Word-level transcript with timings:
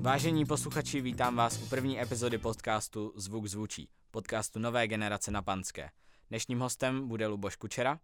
Vážení 0.00 0.46
posluchači, 0.46 1.00
vítám 1.00 1.36
vás 1.36 1.62
u 1.62 1.66
první 1.66 2.00
epizody 2.00 2.38
podcastu 2.38 3.12
Zvuk 3.16 3.46
zvučí, 3.46 3.88
podcastu 4.10 4.58
nové 4.58 4.88
generace 4.88 5.30
na 5.30 5.42
Panské. 5.42 5.90
Dnešním 6.28 6.60
hostem 6.60 7.08
bude 7.08 7.26
Luboš 7.26 7.56
Kučera. 7.56 8.00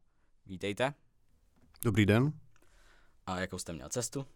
Vítejte. 0.46 0.94
Dobrý 1.82 2.06
den. 2.06 2.32
A 3.26 3.40
jakou 3.40 3.58
jste 3.58 3.72
měl 3.72 3.88
cestu? 3.88 4.26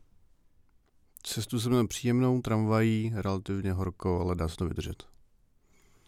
Cestu 1.22 1.60
jsem 1.60 1.72
měl 1.72 1.86
příjemnou, 1.86 2.40
tramvají, 2.40 3.12
relativně 3.14 3.72
horko, 3.72 4.20
ale 4.20 4.34
dá 4.34 4.48
se 4.48 4.56
to 4.56 4.68
vydržet. 4.68 5.02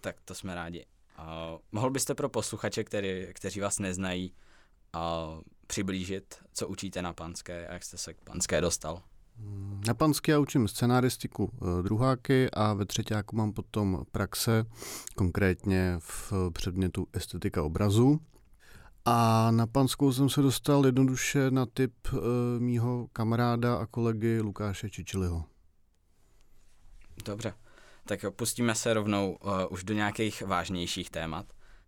Tak 0.00 0.16
to 0.24 0.34
jsme 0.34 0.54
rádi. 0.54 0.86
Uh, 1.18 1.24
mohl 1.72 1.90
byste 1.90 2.14
pro 2.14 2.28
posluchače, 2.28 2.84
který, 2.84 3.26
kteří 3.32 3.60
vás 3.60 3.78
neznají, 3.78 4.34
uh, 4.94 5.40
přiblížit, 5.66 6.34
co 6.52 6.68
učíte 6.68 7.02
na 7.02 7.12
Panské 7.12 7.68
a 7.68 7.72
jak 7.72 7.84
jste 7.84 7.98
se 7.98 8.14
k 8.14 8.20
Panské 8.20 8.60
dostal? 8.60 9.02
Na 9.86 9.94
Panské 9.94 10.32
já 10.32 10.38
učím 10.38 10.68
scenáristiku 10.68 11.50
eh, 11.52 11.82
druháky 11.82 12.50
a 12.50 12.74
ve 12.74 12.84
třetíku 12.84 13.36
mám 13.36 13.52
potom 13.52 14.04
praxe, 14.12 14.64
konkrétně 15.16 15.96
v 15.98 16.32
předmětu 16.52 17.06
estetika 17.12 17.62
obrazu. 17.62 18.20
A 19.04 19.50
na 19.50 19.66
Panskou 19.66 20.12
jsem 20.12 20.28
se 20.28 20.42
dostal 20.42 20.86
jednoduše 20.86 21.50
na 21.50 21.66
typ 21.66 21.94
e, 22.12 22.16
mýho 22.60 23.08
kamaráda 23.12 23.76
a 23.76 23.86
kolegy 23.86 24.40
Lukáše 24.40 24.90
Čičiliho. 24.90 25.44
Dobře, 27.24 27.54
tak 28.04 28.24
pustíme 28.36 28.74
se 28.74 28.94
rovnou 28.94 29.36
uh, 29.42 29.50
už 29.70 29.84
do 29.84 29.94
nějakých 29.94 30.42
vážnějších 30.42 31.10
témat. 31.10 31.46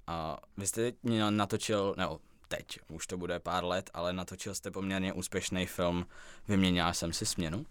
Uh, 0.08 0.36
vy 0.56 0.66
jste 0.66 0.92
natočil, 1.30 1.94
nebo 1.98 2.20
teď, 2.56 2.78
už 2.88 3.06
to 3.06 3.16
bude 3.16 3.40
pár 3.40 3.64
let, 3.64 3.90
ale 3.94 4.12
natočil 4.12 4.54
jste 4.54 4.70
poměrně 4.70 5.12
úspěšný 5.12 5.66
film 5.66 6.06
Vyměnil 6.48 6.94
jsem 6.94 7.12
si 7.12 7.26
směnu, 7.26 7.66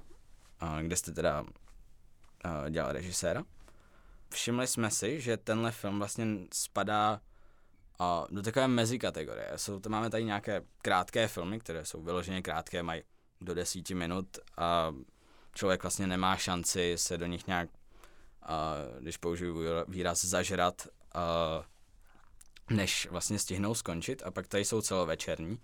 kde 0.81 0.95
jste 0.95 1.11
teda 1.11 1.45
dělal 2.69 2.91
režiséra. 2.91 3.43
Všimli 4.29 4.67
jsme 4.67 4.91
si, 4.91 5.21
že 5.21 5.37
tenhle 5.37 5.71
film 5.71 5.97
vlastně 5.97 6.25
spadá 6.53 7.21
do 8.29 8.41
takové 8.41 8.67
mezi 8.67 8.99
kategorie. 8.99 9.51
Jsou, 9.55 9.79
to 9.79 9.89
máme 9.89 10.09
tady 10.09 10.23
nějaké 10.23 10.61
krátké 10.81 11.27
filmy, 11.27 11.59
které 11.59 11.85
jsou 11.85 12.01
vyloženě 12.01 12.41
krátké, 12.41 12.83
mají 12.83 13.03
do 13.41 13.53
desíti 13.53 13.95
minut 13.95 14.39
a 14.57 14.93
člověk 15.55 15.83
vlastně 15.83 16.07
nemá 16.07 16.37
šanci 16.37 16.93
se 16.95 17.17
do 17.17 17.25
nich 17.25 17.47
nějak, 17.47 17.69
když 18.99 19.17
použiju 19.17 19.59
výraz, 19.87 20.25
zažrat, 20.25 20.87
než 22.69 23.07
vlastně 23.11 23.39
stihnou 23.39 23.75
skončit 23.75 24.23
a 24.25 24.31
pak 24.31 24.47
tady 24.47 24.65
jsou 24.65 24.81
celovečerní. 24.81 25.59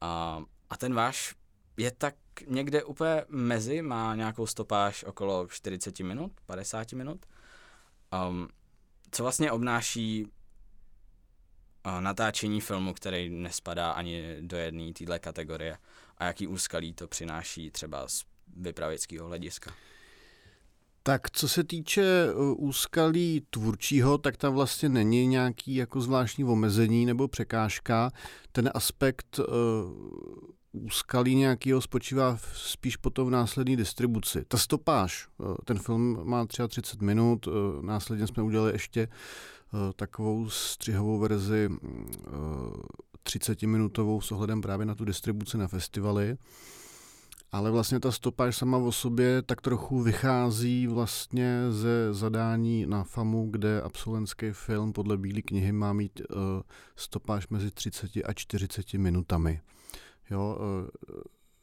A, 0.00 0.42
a 0.70 0.76
ten 0.76 0.94
váš 0.94 1.34
je 1.76 1.90
tak 1.90 2.14
někde 2.46 2.84
úplně 2.84 3.24
mezi, 3.28 3.82
má 3.82 4.14
nějakou 4.14 4.46
stopáž 4.46 5.04
okolo 5.04 5.46
40 5.48 6.00
minut, 6.00 6.32
50 6.46 6.92
minut. 6.92 7.26
Um, 8.28 8.48
co 9.10 9.22
vlastně 9.22 9.52
obnáší 9.52 10.26
natáčení 12.00 12.60
filmu, 12.60 12.94
který 12.94 13.28
nespadá 13.28 13.90
ani 13.90 14.36
do 14.40 14.56
jedné 14.56 14.92
téhle 14.92 15.18
kategorie 15.18 15.78
a 16.18 16.24
jaký 16.24 16.46
úskalí 16.46 16.92
to 16.92 17.08
přináší 17.08 17.70
třeba 17.70 18.08
z 18.08 18.24
vypravěckého 18.56 19.26
hlediska? 19.26 19.74
Tak 21.06 21.30
co 21.30 21.48
se 21.48 21.64
týče 21.64 22.34
uh, 22.34 22.68
úskalí 22.68 23.46
tvůrčího, 23.50 24.18
tak 24.18 24.36
tam 24.36 24.54
vlastně 24.54 24.88
není 24.88 25.26
nějaký 25.26 25.74
jako 25.74 26.00
zvláštní 26.00 26.44
omezení 26.44 27.06
nebo 27.06 27.28
překážka. 27.28 28.10
Ten 28.52 28.70
aspekt 28.74 29.38
uh, 29.38 29.44
úskalí 30.72 31.34
nějakého 31.34 31.80
spočívá 31.80 32.38
spíš 32.54 32.96
potom 32.96 33.26
v 33.26 33.30
následné 33.30 33.76
distribuci. 33.76 34.44
Ta 34.48 34.58
stopáž, 34.58 35.28
uh, 35.38 35.54
ten 35.64 35.78
film 35.78 36.20
má 36.22 36.46
třeba 36.46 36.68
30 36.68 37.02
minut, 37.02 37.48
následně 37.80 38.26
jsme 38.26 38.42
udělali 38.42 38.72
ještě 38.72 39.08
takovou 39.96 40.50
střihovou 40.50 41.18
verzi 41.18 41.68
30-minutovou 43.24 44.20
s 44.20 44.32
ohledem 44.32 44.60
právě 44.60 44.86
na 44.86 44.94
tu 44.94 45.04
distribuci 45.04 45.58
na 45.58 45.68
festivaly. 45.68 46.36
Ale 47.52 47.70
vlastně 47.70 48.00
ta 48.00 48.12
stopáž 48.12 48.56
sama 48.56 48.78
o 48.78 48.92
sobě 48.92 49.42
tak 49.42 49.60
trochu 49.60 50.02
vychází 50.02 50.86
vlastně 50.86 51.60
ze 51.70 52.14
zadání 52.14 52.86
na 52.86 53.04
FAMu, 53.04 53.48
kde 53.50 53.82
absolventský 53.82 54.46
film 54.52 54.92
podle 54.92 55.16
Bílé 55.16 55.42
knihy 55.42 55.72
má 55.72 55.92
mít 55.92 56.20
uh, 56.20 56.36
stopáž 56.96 57.48
mezi 57.48 57.70
30 57.70 58.10
a 58.24 58.32
40 58.32 58.94
minutami. 58.94 59.60
Jo, 60.30 60.58
uh, 60.60 61.20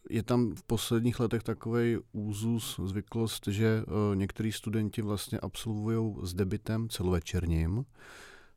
je 0.10 0.24
tam 0.24 0.56
v 0.56 0.64
posledních 0.64 1.20
letech 1.20 1.44
takový 1.44 1.98
úzus, 2.12 2.80
zvyklost, 2.84 3.48
že 3.48 3.84
uh, 3.88 4.16
některý 4.16 4.52
studenti 4.52 5.02
vlastně 5.02 5.40
absolvují 5.40 6.16
s 6.24 6.34
debitem 6.34 6.90
celovečerním. 6.90 7.86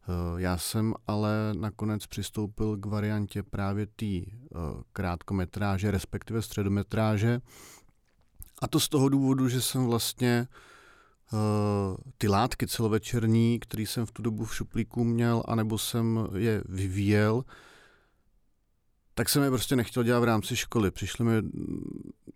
Uh, 0.09 0.41
já 0.41 0.59
jsem 0.59 0.95
ale 1.07 1.55
nakonec 1.59 2.07
přistoupil 2.07 2.77
k 2.77 2.87
variantě 2.87 3.43
právě 3.43 3.87
té 3.87 4.05
uh, 4.05 4.83
krátkometráže, 4.93 5.91
respektive 5.91 6.43
středometráže. 6.43 7.41
A 8.63 8.69
to 8.69 8.81
z 8.81 8.89
toho 8.89 9.09
důvodu, 9.09 9.49
že 9.49 9.63
jsem 9.63 9.87
vlastně 9.87 10.49
uh, 11.33 11.39
ty 12.19 12.29
látky 12.29 12.67
celovečerní, 12.67 13.59
které 13.59 13.83
jsem 13.83 14.07
v 14.07 14.13
tu 14.13 14.23
dobu 14.23 14.45
v 14.45 14.55
šuplíku 14.55 15.05
měl, 15.05 15.43
anebo 15.47 15.79
jsem 15.79 16.29
je 16.37 16.63
vyvíjel, 16.69 17.45
tak 19.15 19.29
jsem 19.29 19.43
je 19.43 19.51
prostě 19.51 19.77
nechtěl 19.77 20.03
dělat 20.03 20.21
v 20.21 20.25
rámci 20.25 20.57
školy. 20.57 20.91
Přišly 20.91 21.25
mi 21.25 21.33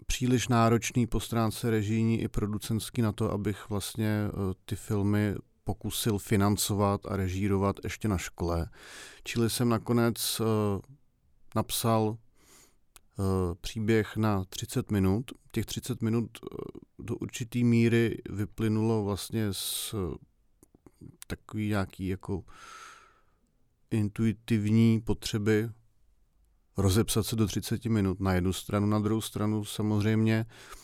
příliš 0.06 0.48
náročný 0.48 1.06
po 1.06 1.20
stránce 1.20 1.70
režijní 1.70 2.20
i 2.20 2.28
producentský 2.28 3.02
na 3.02 3.12
to, 3.12 3.32
abych 3.32 3.68
vlastně 3.68 4.24
eh, 4.26 4.54
ty 4.64 4.76
filmy 4.76 5.34
pokusil 5.70 6.18
financovat 6.18 7.06
a 7.06 7.16
režírovat 7.16 7.76
ještě 7.84 8.08
na 8.08 8.18
škole. 8.18 8.70
Čili 9.24 9.50
jsem 9.50 9.68
nakonec 9.68 10.40
uh, 10.40 10.46
napsal 11.56 12.02
uh, 12.08 12.16
příběh 13.60 14.16
na 14.16 14.44
30 14.44 14.90
minut. 14.90 15.30
Těch 15.52 15.66
30 15.66 16.02
minut 16.02 16.30
uh, 16.42 17.06
do 17.06 17.16
určitý 17.16 17.64
míry 17.64 18.16
vyplynulo 18.30 19.04
vlastně 19.04 19.48
z 19.52 19.94
uh, 19.94 20.14
takový 21.26 21.68
nějaký 21.68 22.06
jako 22.08 22.44
intuitivní 23.90 25.00
potřeby 25.00 25.70
rozepsat 26.76 27.26
se 27.26 27.36
do 27.36 27.46
30 27.46 27.84
minut 27.84 28.20
na 28.20 28.34
jednu 28.34 28.52
stranu, 28.52 28.86
na 28.86 28.98
druhou 28.98 29.20
stranu 29.20 29.64
samozřejmě 29.64 30.46
eh, 30.48 30.79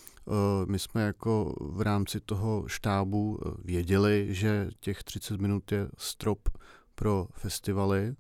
my 0.67 0.79
jsme 0.79 1.03
jako 1.03 1.55
v 1.61 1.81
rámci 1.81 2.21
toho 2.21 2.65
štábu 2.67 3.39
eh, 3.41 3.51
věděli, 3.65 4.27
že 4.31 4.71
těch 4.81 5.03
30 5.03 5.41
minut 5.41 5.73
je 5.73 5.89
strop 5.99 6.49
pro 6.95 7.29
festivaly. 7.33 8.15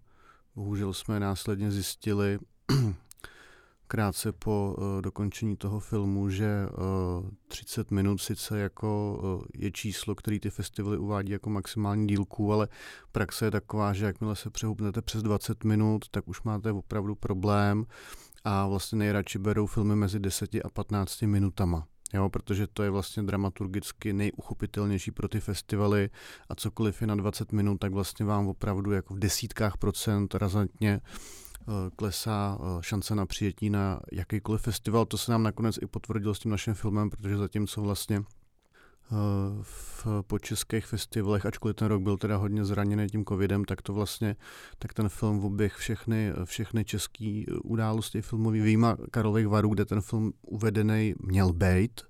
Bohužel 0.56 0.92
jsme 0.92 1.20
následně 1.20 1.70
zjistili, 1.70 2.38
krátce 3.88 4.32
po 4.32 4.76
uh, 4.78 5.02
dokončení 5.02 5.56
toho 5.56 5.80
filmu, 5.80 6.30
že 6.30 6.66
uh, 6.66 7.30
30 7.48 7.90
minut 7.90 8.18
sice 8.18 8.58
jako 8.58 9.44
je 9.54 9.70
číslo, 9.70 10.14
který 10.14 10.40
ty 10.40 10.50
festivaly 10.50 10.98
uvádí 10.98 11.32
jako 11.32 11.50
maximální 11.50 12.06
dílku, 12.06 12.52
ale 12.52 12.68
praxe 13.12 13.44
je 13.44 13.50
taková, 13.50 13.92
že 13.92 14.06
jakmile 14.06 14.36
se 14.36 14.50
přehupnete 14.50 15.02
přes 15.02 15.22
20 15.22 15.64
minut, 15.64 16.08
tak 16.10 16.28
už 16.28 16.42
máte 16.42 16.72
opravdu 16.72 17.14
problém 17.14 17.86
a 18.44 18.66
vlastně 18.66 18.98
nejradši 18.98 19.38
berou 19.38 19.66
filmy 19.66 19.96
mezi 19.96 20.20
10 20.20 20.54
a 20.64 20.70
15 20.72 21.22
minutama. 21.22 21.86
Jo, 22.14 22.28
protože 22.28 22.66
to 22.66 22.82
je 22.82 22.90
vlastně 22.90 23.22
dramaturgicky 23.22 24.12
nejuchopitelnější 24.12 25.10
pro 25.10 25.28
ty 25.28 25.40
festivaly 25.40 26.10
a 26.48 26.54
cokoliv 26.54 27.00
je 27.00 27.06
na 27.06 27.14
20 27.14 27.52
minut, 27.52 27.78
tak 27.78 27.92
vlastně 27.92 28.26
vám 28.26 28.48
opravdu 28.48 28.92
jako 28.92 29.14
v 29.14 29.18
desítkách 29.18 29.76
procent 29.76 30.34
razantně 30.34 31.00
Eh, 31.68 31.90
klesá 31.96 32.58
eh, 32.60 32.82
šance 32.82 33.14
na 33.14 33.26
přijetí 33.26 33.70
na 33.70 34.00
jakýkoliv 34.12 34.60
festival. 34.62 35.06
To 35.06 35.18
se 35.18 35.32
nám 35.32 35.42
nakonec 35.42 35.78
i 35.82 35.86
potvrdilo 35.86 36.34
s 36.34 36.38
tím 36.38 36.50
naším 36.50 36.74
filmem, 36.74 37.10
protože 37.10 37.36
zatímco 37.36 37.82
vlastně 37.82 38.22
v, 39.62 40.06
po 40.26 40.38
českých 40.38 40.86
festivalech, 40.86 41.46
ačkoliv 41.46 41.76
ten 41.76 41.88
rok 41.88 42.02
byl 42.02 42.16
teda 42.16 42.36
hodně 42.36 42.64
zraněný 42.64 43.06
tím 43.06 43.24
covidem, 43.24 43.64
tak 43.64 43.82
to 43.82 43.92
vlastně, 43.92 44.36
tak 44.78 44.94
ten 44.94 45.08
film 45.08 45.44
oběh 45.44 45.74
všechny, 45.74 46.32
všechny 46.44 46.84
české 46.84 47.44
události 47.64 48.22
filmový, 48.22 48.60
výjima 48.60 48.96
Karlových 49.10 49.48
varů, 49.48 49.68
kde 49.68 49.84
ten 49.84 50.00
film 50.00 50.32
uvedený 50.42 51.14
měl 51.18 51.52
být 51.52 52.00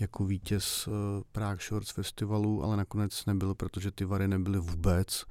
jako 0.00 0.24
vítěz 0.24 0.88
Prague 1.32 1.64
Shorts 1.68 1.90
festivalu, 1.90 2.64
ale 2.64 2.76
nakonec 2.76 3.26
nebyl, 3.26 3.54
protože 3.54 3.90
ty 3.90 4.04
vary 4.04 4.28
nebyly 4.28 4.58
vůbec. 4.58 5.24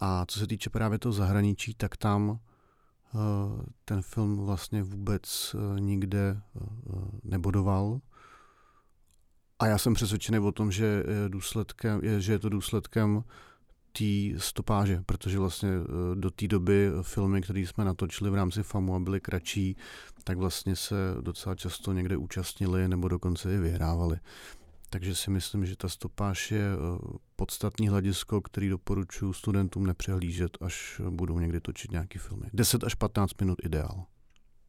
A 0.00 0.26
co 0.28 0.38
se 0.38 0.46
týče 0.46 0.70
právě 0.70 0.98
toho 0.98 1.12
zahraničí, 1.12 1.74
tak 1.74 1.96
tam 1.96 2.38
Eh, 3.14 3.62
ten 3.84 4.02
film 4.02 4.36
vlastně 4.36 4.82
vůbec 4.82 5.56
eh, 5.58 5.80
nikde 5.80 6.40
eh, 6.56 6.60
nebodoval. 7.24 8.00
A 9.64 9.66
já 9.66 9.78
jsem 9.78 9.94
přesvědčený 9.94 10.38
o 10.38 10.52
tom, 10.52 10.72
že 10.72 10.84
je, 10.84 11.28
důsledkem, 11.28 12.00
je, 12.02 12.20
že 12.20 12.32
je 12.32 12.38
to 12.38 12.48
důsledkem 12.48 13.24
té 13.92 14.04
stopáže, 14.38 15.02
protože 15.06 15.38
vlastně 15.38 15.70
do 16.14 16.30
té 16.30 16.48
doby 16.48 16.90
filmy, 17.02 17.42
které 17.42 17.60
jsme 17.60 17.84
natočili 17.84 18.30
v 18.30 18.34
rámci 18.34 18.62
FAMu 18.62 18.94
a 18.94 18.98
byly 18.98 19.20
kratší, 19.20 19.76
tak 20.24 20.38
vlastně 20.38 20.76
se 20.76 20.94
docela 21.20 21.54
často 21.54 21.92
někde 21.92 22.16
účastnili 22.16 22.88
nebo 22.88 23.08
dokonce 23.08 23.54
i 23.54 23.58
vyhrávali. 23.58 24.18
takže 24.90 25.14
si 25.14 25.30
myslím, 25.30 25.66
že 25.66 25.76
ta 25.76 25.88
stopáž 25.88 26.50
je 26.50 26.64
podstatný 27.36 27.88
hledisko, 27.88 28.40
který 28.40 28.68
doporučuji 28.68 29.32
studentům 29.32 29.86
nepřehlížet, 29.86 30.58
až 30.60 31.00
budou 31.10 31.38
někdy 31.38 31.60
točit 31.60 31.90
nějaký 31.90 32.18
filmy. 32.18 32.46
10 32.52 32.84
až 32.84 32.94
15 32.94 33.40
minut 33.40 33.58
ideál. 33.64 34.04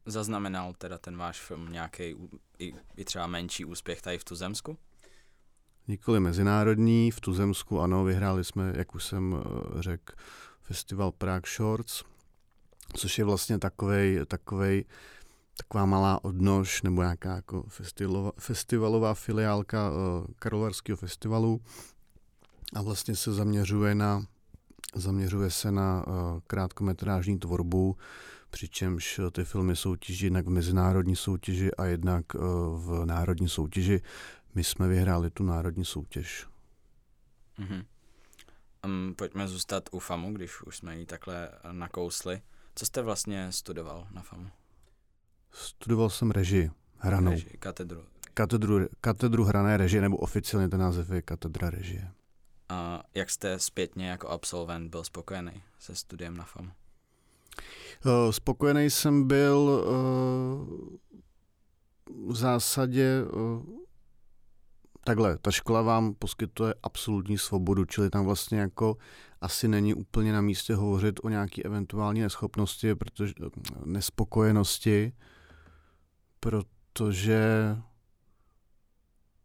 Zaznamenal 0.06 0.74
teda 0.78 0.98
ten 0.98 1.16
váš 1.16 1.40
film 1.40 1.72
nějaký 1.72 2.14
i, 2.58 2.74
i 2.96 3.04
třeba 3.04 3.26
menší 3.26 3.64
úspěch 3.64 4.02
tady 4.02 4.18
v 4.18 4.24
Tuzemsku? 4.24 4.78
Nikoli 5.88 6.20
mezinárodní, 6.20 7.10
v 7.10 7.20
Tuzemsku 7.20 7.80
ano, 7.80 8.04
vyhráli 8.04 8.44
jsme, 8.44 8.72
jak 8.76 8.94
už 8.94 9.04
jsem 9.04 9.42
řekl, 9.78 10.14
festival 10.62 11.12
Prague 11.12 11.50
Shorts, 11.56 12.02
což 12.94 13.18
je 13.18 13.24
vlastně 13.24 13.58
takovej, 13.58 14.20
takovej 14.28 14.84
taková 15.56 15.86
malá 15.86 16.24
odnož 16.24 16.82
nebo 16.82 17.02
nějaká 17.02 17.34
jako 17.34 17.62
festivalová, 17.62 18.32
festivalová 18.38 19.14
filiálka 19.14 19.90
uh, 19.90 19.96
Karlovarského 20.38 20.96
festivalu 20.96 21.60
a 22.74 22.82
vlastně 22.82 23.16
se 23.16 23.32
zaměřuje 23.32 23.94
na 23.94 24.26
zaměřuje 24.94 25.50
se 25.50 25.72
na 25.72 26.06
uh, 26.06 26.14
krátkometrážní 26.46 27.38
tvorbu, 27.38 27.96
přičemž 28.56 29.20
ty 29.32 29.44
filmy 29.44 29.76
soutěží 29.76 30.24
jednak 30.24 30.46
v 30.46 30.50
mezinárodní 30.50 31.16
soutěži 31.16 31.74
a 31.74 31.84
jednak 31.84 32.34
uh, 32.34 32.40
v 32.80 33.06
národní 33.06 33.48
soutěži. 33.48 34.00
My 34.54 34.64
jsme 34.64 34.88
vyhráli 34.88 35.30
tu 35.30 35.44
národní 35.44 35.84
soutěž. 35.84 36.46
Mm-hmm. 37.58 37.84
Um, 38.84 39.14
pojďme 39.18 39.48
zůstat 39.48 39.88
u 39.92 39.98
FAMu, 39.98 40.32
když 40.32 40.62
už 40.62 40.76
jsme 40.76 40.98
ji 40.98 41.06
takhle 41.06 41.50
nakousli. 41.72 42.42
Co 42.74 42.86
jste 42.86 43.02
vlastně 43.02 43.52
studoval 43.52 44.08
na 44.10 44.22
FAMu? 44.22 44.50
Studoval 45.52 46.10
jsem 46.10 46.30
režii, 46.30 46.70
hranou. 46.98 47.30
Režii, 47.30 47.56
katedru. 47.58 48.04
Katedru, 48.34 48.88
katedru 49.00 49.44
hrané 49.44 49.76
režie, 49.76 50.02
nebo 50.02 50.16
oficiálně 50.16 50.68
ten 50.68 50.80
název 50.80 51.10
je 51.10 51.22
katedra 51.22 51.70
režie. 51.70 52.10
A 52.68 53.02
jak 53.14 53.30
jste 53.30 53.58
zpětně 53.58 54.08
jako 54.08 54.28
absolvent 54.28 54.90
byl 54.90 55.04
spokojený 55.04 55.62
se 55.78 55.94
studiem 55.94 56.36
na 56.36 56.44
FAMu? 56.44 56.70
Uh, 58.04 58.30
spokojený 58.30 58.90
jsem 58.90 59.26
byl 59.26 59.58
uh, 59.58 60.96
v 62.32 62.36
zásadě 62.36 63.24
uh, 63.32 63.62
takhle, 65.04 65.38
ta 65.38 65.50
škola 65.50 65.82
vám 65.82 66.14
poskytuje 66.14 66.74
absolutní 66.82 67.38
svobodu, 67.38 67.84
čili 67.84 68.10
tam 68.10 68.24
vlastně 68.24 68.58
jako 68.58 68.96
asi 69.40 69.68
není 69.68 69.94
úplně 69.94 70.32
na 70.32 70.40
místě 70.40 70.74
hovořit 70.74 71.20
o 71.22 71.28
nějaké 71.28 71.62
eventuální 71.62 72.20
neschopnosti, 72.20 72.94
protože 72.94 73.34
nespokojenosti, 73.84 75.12
protože 76.40 77.76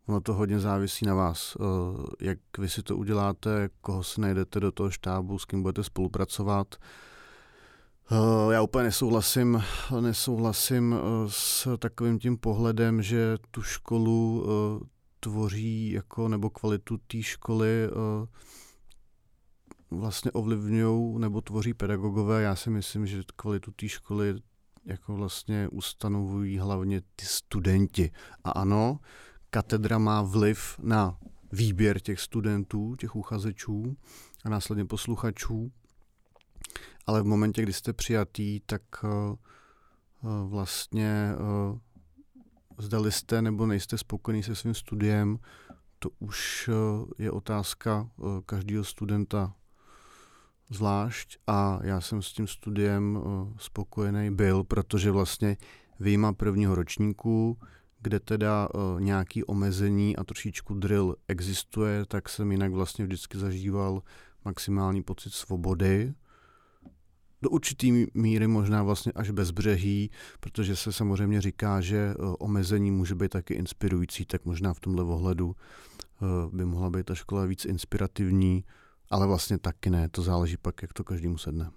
ono 0.07 0.21
to 0.21 0.33
hodně 0.33 0.59
závisí 0.59 1.06
na 1.06 1.13
vás. 1.13 1.57
Eh, 1.59 2.25
jak 2.25 2.39
vy 2.57 2.69
si 2.69 2.83
to 2.83 2.98
uděláte, 2.98 3.69
koho 3.81 4.03
si 4.03 4.21
najdete 4.21 4.59
do 4.59 4.71
toho 4.71 4.92
štábu, 4.92 5.39
s 5.39 5.45
kým 5.45 5.62
budete 5.62 5.83
spolupracovat. 5.83 6.75
Eh, 8.11 8.53
já 8.53 8.61
úplně 8.61 8.83
nesouhlasím, 8.83 9.63
nesouhlasím 9.99 10.95
eh, 10.95 10.99
s 11.27 11.77
takovým 11.77 12.19
tím 12.19 12.37
pohledem, 12.37 13.01
že 13.01 13.37
tu 13.51 13.61
školu 13.61 14.45
tvoří 15.19 15.91
jako, 15.91 16.27
nebo 16.27 16.49
kvalitu 16.49 16.97
té 16.97 17.21
školy 17.21 17.89
vlastně 19.91 20.31
ovlivňují 20.31 21.19
nebo 21.19 21.41
tvoří 21.41 21.73
pedagogové. 21.73 22.41
Já 22.41 22.55
si 22.55 22.69
myslím, 22.69 23.05
že 23.05 23.23
kvalitu 23.35 23.71
té 23.71 23.87
školy 23.87 24.35
jako 24.85 25.15
vlastně 25.15 25.67
ustanovují 25.67 26.57
hlavně 26.57 27.01
ty 27.01 27.25
studenti. 27.25 28.11
A 28.43 28.51
ano, 28.51 28.99
katedra 29.49 29.97
má 29.97 30.21
vliv 30.21 30.79
na 30.83 31.17
výběr 31.51 31.99
těch 31.99 32.19
studentů, 32.19 32.95
těch 32.95 33.15
uchazečů 33.15 33.97
a 34.45 34.49
následně 34.49 34.85
posluchačů, 34.85 35.71
ale 37.07 37.21
v 37.21 37.25
momentě, 37.25 37.62
kdy 37.62 37.73
jste 37.73 37.94
přijatý, 37.94 38.59
tak 38.59 38.81
uh, 39.03 39.09
vlastně 40.50 41.31
uh, 41.39 41.77
zdali 42.77 43.12
jste 43.12 43.41
nebo 43.41 43.65
nejste 43.65 43.97
spokojený 43.97 44.44
se 44.44 44.56
svým 44.56 44.73
studiem, 44.73 45.39
to 46.00 46.09
už 46.19 46.69
je 47.18 47.31
otázka 47.31 48.09
každého 48.45 48.83
studenta 48.83 49.53
zvlášť 50.69 51.38
a 51.47 51.79
já 51.83 52.01
jsem 52.01 52.21
s 52.21 52.33
tím 52.33 52.47
studiem 52.47 53.19
spokojený 53.57 54.35
byl, 54.35 54.63
protože 54.63 55.12
vlastně 55.12 55.57
výjima 56.00 56.33
prvního 56.33 56.75
ročníku, 56.75 57.57
kde 58.00 58.19
teda 58.19 58.69
nějaký 59.00 59.44
omezení 59.44 60.17
a 60.17 60.24
trošičku 60.24 60.74
drill 60.74 61.15
existuje, 61.27 62.06
tak 62.06 62.29
jsem 62.29 62.51
jinak 62.51 62.71
vlastně 62.71 63.06
vždycky 63.06 63.38
zažíval 63.38 64.03
maximální 64.45 65.03
pocit 65.03 65.33
svobody. 65.33 66.13
Do 67.41 67.49
určitý 67.49 68.05
míry 68.13 68.47
možná 68.47 68.83
vlastně 68.83 69.11
až 69.11 69.29
bezbřehý, 69.29 70.11
protože 70.39 70.75
se 70.75 70.93
samozřejmě 70.93 71.41
říká, 71.41 71.81
že 71.81 72.13
uh, 72.19 72.35
omezení 72.39 72.91
může 72.91 73.15
být 73.15 73.31
taky 73.31 73.53
inspirující, 73.53 74.25
tak 74.25 74.45
možná 74.45 74.73
v 74.73 74.79
tomhle 74.79 75.03
ohledu 75.03 75.55
by 76.51 76.65
mohla 76.65 76.89
být 76.89 77.05
ta 77.05 77.15
škola 77.15 77.45
víc 77.45 77.65
inspirativní, 77.65 78.63
ale 79.09 79.27
vlastně 79.27 79.57
taky 79.57 79.89
ne, 79.89 80.09
to 80.09 80.21
záleží 80.21 80.57
pak, 80.57 80.81
jak 80.81 80.93
to 80.93 81.03
každému 81.03 81.38
sedne. 81.38 81.71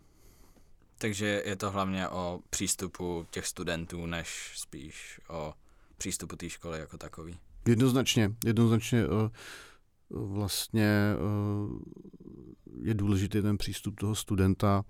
Takže 0.98 1.42
je 1.46 1.56
to 1.56 1.70
hlavně 1.70 2.08
o 2.08 2.40
přístupu 2.50 3.26
těch 3.30 3.46
studentů, 3.46 4.06
než 4.06 4.52
spíš 4.56 5.20
o 5.28 5.54
přístupu 5.98 6.36
té 6.36 6.50
školy 6.50 6.78
jako 6.78 6.98
takový. 6.98 7.38
Jednoznačně, 7.68 8.34
jednoznačně 8.44 9.02
eh, 9.02 9.30
vlastně 10.10 10.88
je 12.82 12.94
důležitý 12.94 13.42
ten 13.42 13.58
přístup 13.58 14.00
toho 14.00 14.14
studenta. 14.14 14.84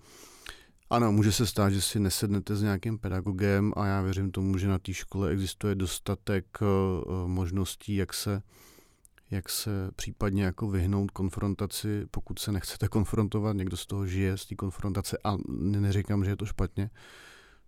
Ano, 0.91 1.13
může 1.13 1.33
se 1.33 1.47
stát, 1.47 1.71
že 1.71 1.81
si 1.81 2.01
nesednete 2.01 2.57
s 2.57 2.63
nějakým 2.63 2.99
pedagogem 2.99 3.73
a 3.77 3.87
já 3.87 4.03
věřím 4.03 4.31
tomu, 4.31 4.59
že 4.59 4.69
na 4.69 4.79
té 4.79 4.95
škole 4.95 5.31
existuje 5.31 5.75
dostatek 5.75 6.47
eh, 6.63 6.67
možností, 7.27 7.97
jak 7.97 8.15
se 8.15 8.43
jak 9.31 9.49
se 9.49 9.91
případně 9.97 10.45
jako 10.45 10.69
vyhnout 10.71 11.11
konfrontaci, 11.11 12.07
pokud 12.11 12.39
se 12.39 12.53
nechcete 12.53 12.89
konfrontovat, 12.89 13.57
někdo 13.57 13.77
z 13.77 13.87
toho 13.87 14.07
žije, 14.07 14.37
z 14.37 14.47
té 14.47 14.55
konfrontace 14.55 15.19
a 15.25 15.37
neříkám, 15.49 16.25
že 16.25 16.31
je 16.31 16.37
to 16.37 16.47
špatně. 16.47 16.91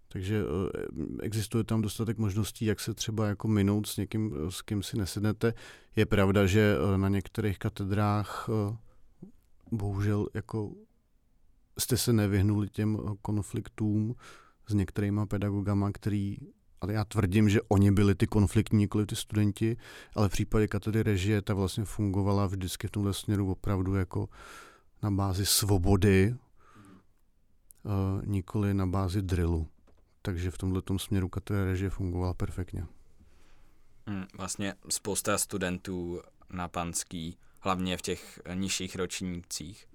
Takže 0.08 0.42
eh, 0.42 1.22
existuje 1.22 1.64
tam 1.64 1.82
dostatek 1.82 2.18
možností, 2.18 2.64
jak 2.64 2.80
se 2.80 2.94
třeba 2.94 3.26
jako 3.26 3.48
minout 3.48 3.86
s 3.86 3.96
někým, 3.96 4.34
s 4.48 4.62
kým 4.62 4.82
si 4.82 4.96
nesednete. 4.96 5.54
Je 5.96 6.06
pravda, 6.06 6.46
že 6.46 6.76
eh, 6.94 6.98
na 6.98 7.08
některých 7.08 7.58
katedrách 7.58 8.48
eh, 8.48 8.76
bohužel 9.72 10.26
jako 10.34 10.72
jste 11.78 11.96
se 11.96 12.12
nevyhnuli 12.12 12.68
těm 12.68 12.98
konfliktům 13.22 14.14
s 14.68 14.74
některýma 14.74 15.26
pedagogama, 15.26 15.92
který 15.92 16.36
ale 16.80 16.92
já 16.92 17.04
tvrdím, 17.04 17.48
že 17.48 17.62
oni 17.68 17.92
byli 17.92 18.14
ty 18.14 18.26
konfliktní, 18.26 18.78
nikoli 18.78 19.06
ty 19.06 19.16
studenti, 19.16 19.76
ale 20.14 20.28
v 20.28 20.32
případě 20.32 20.68
katedry 20.68 21.02
režie 21.02 21.42
ta 21.42 21.54
vlastně 21.54 21.84
fungovala 21.84 22.46
vždycky 22.46 22.88
v 22.88 22.90
tomhle 22.90 23.14
směru 23.14 23.50
opravdu 23.50 23.94
jako 23.94 24.28
na 25.02 25.10
bázi 25.10 25.46
svobody, 25.46 26.34
uh, 27.82 28.24
nikoli 28.24 28.74
na 28.74 28.86
bázi 28.86 29.22
drillu. 29.22 29.68
Takže 30.22 30.50
v 30.50 30.58
tomhle 30.58 30.82
směru 30.96 31.28
katedra 31.28 31.64
režie 31.64 31.90
fungovala 31.90 32.34
perfektně. 32.34 32.86
Hmm, 34.06 34.24
vlastně 34.38 34.74
spousta 34.88 35.38
studentů 35.38 36.20
na 36.50 36.68
Panský, 36.68 37.36
hlavně 37.60 37.96
v 37.96 38.02
těch 38.02 38.40
nižších 38.54 38.96
ročnících, 38.96 39.86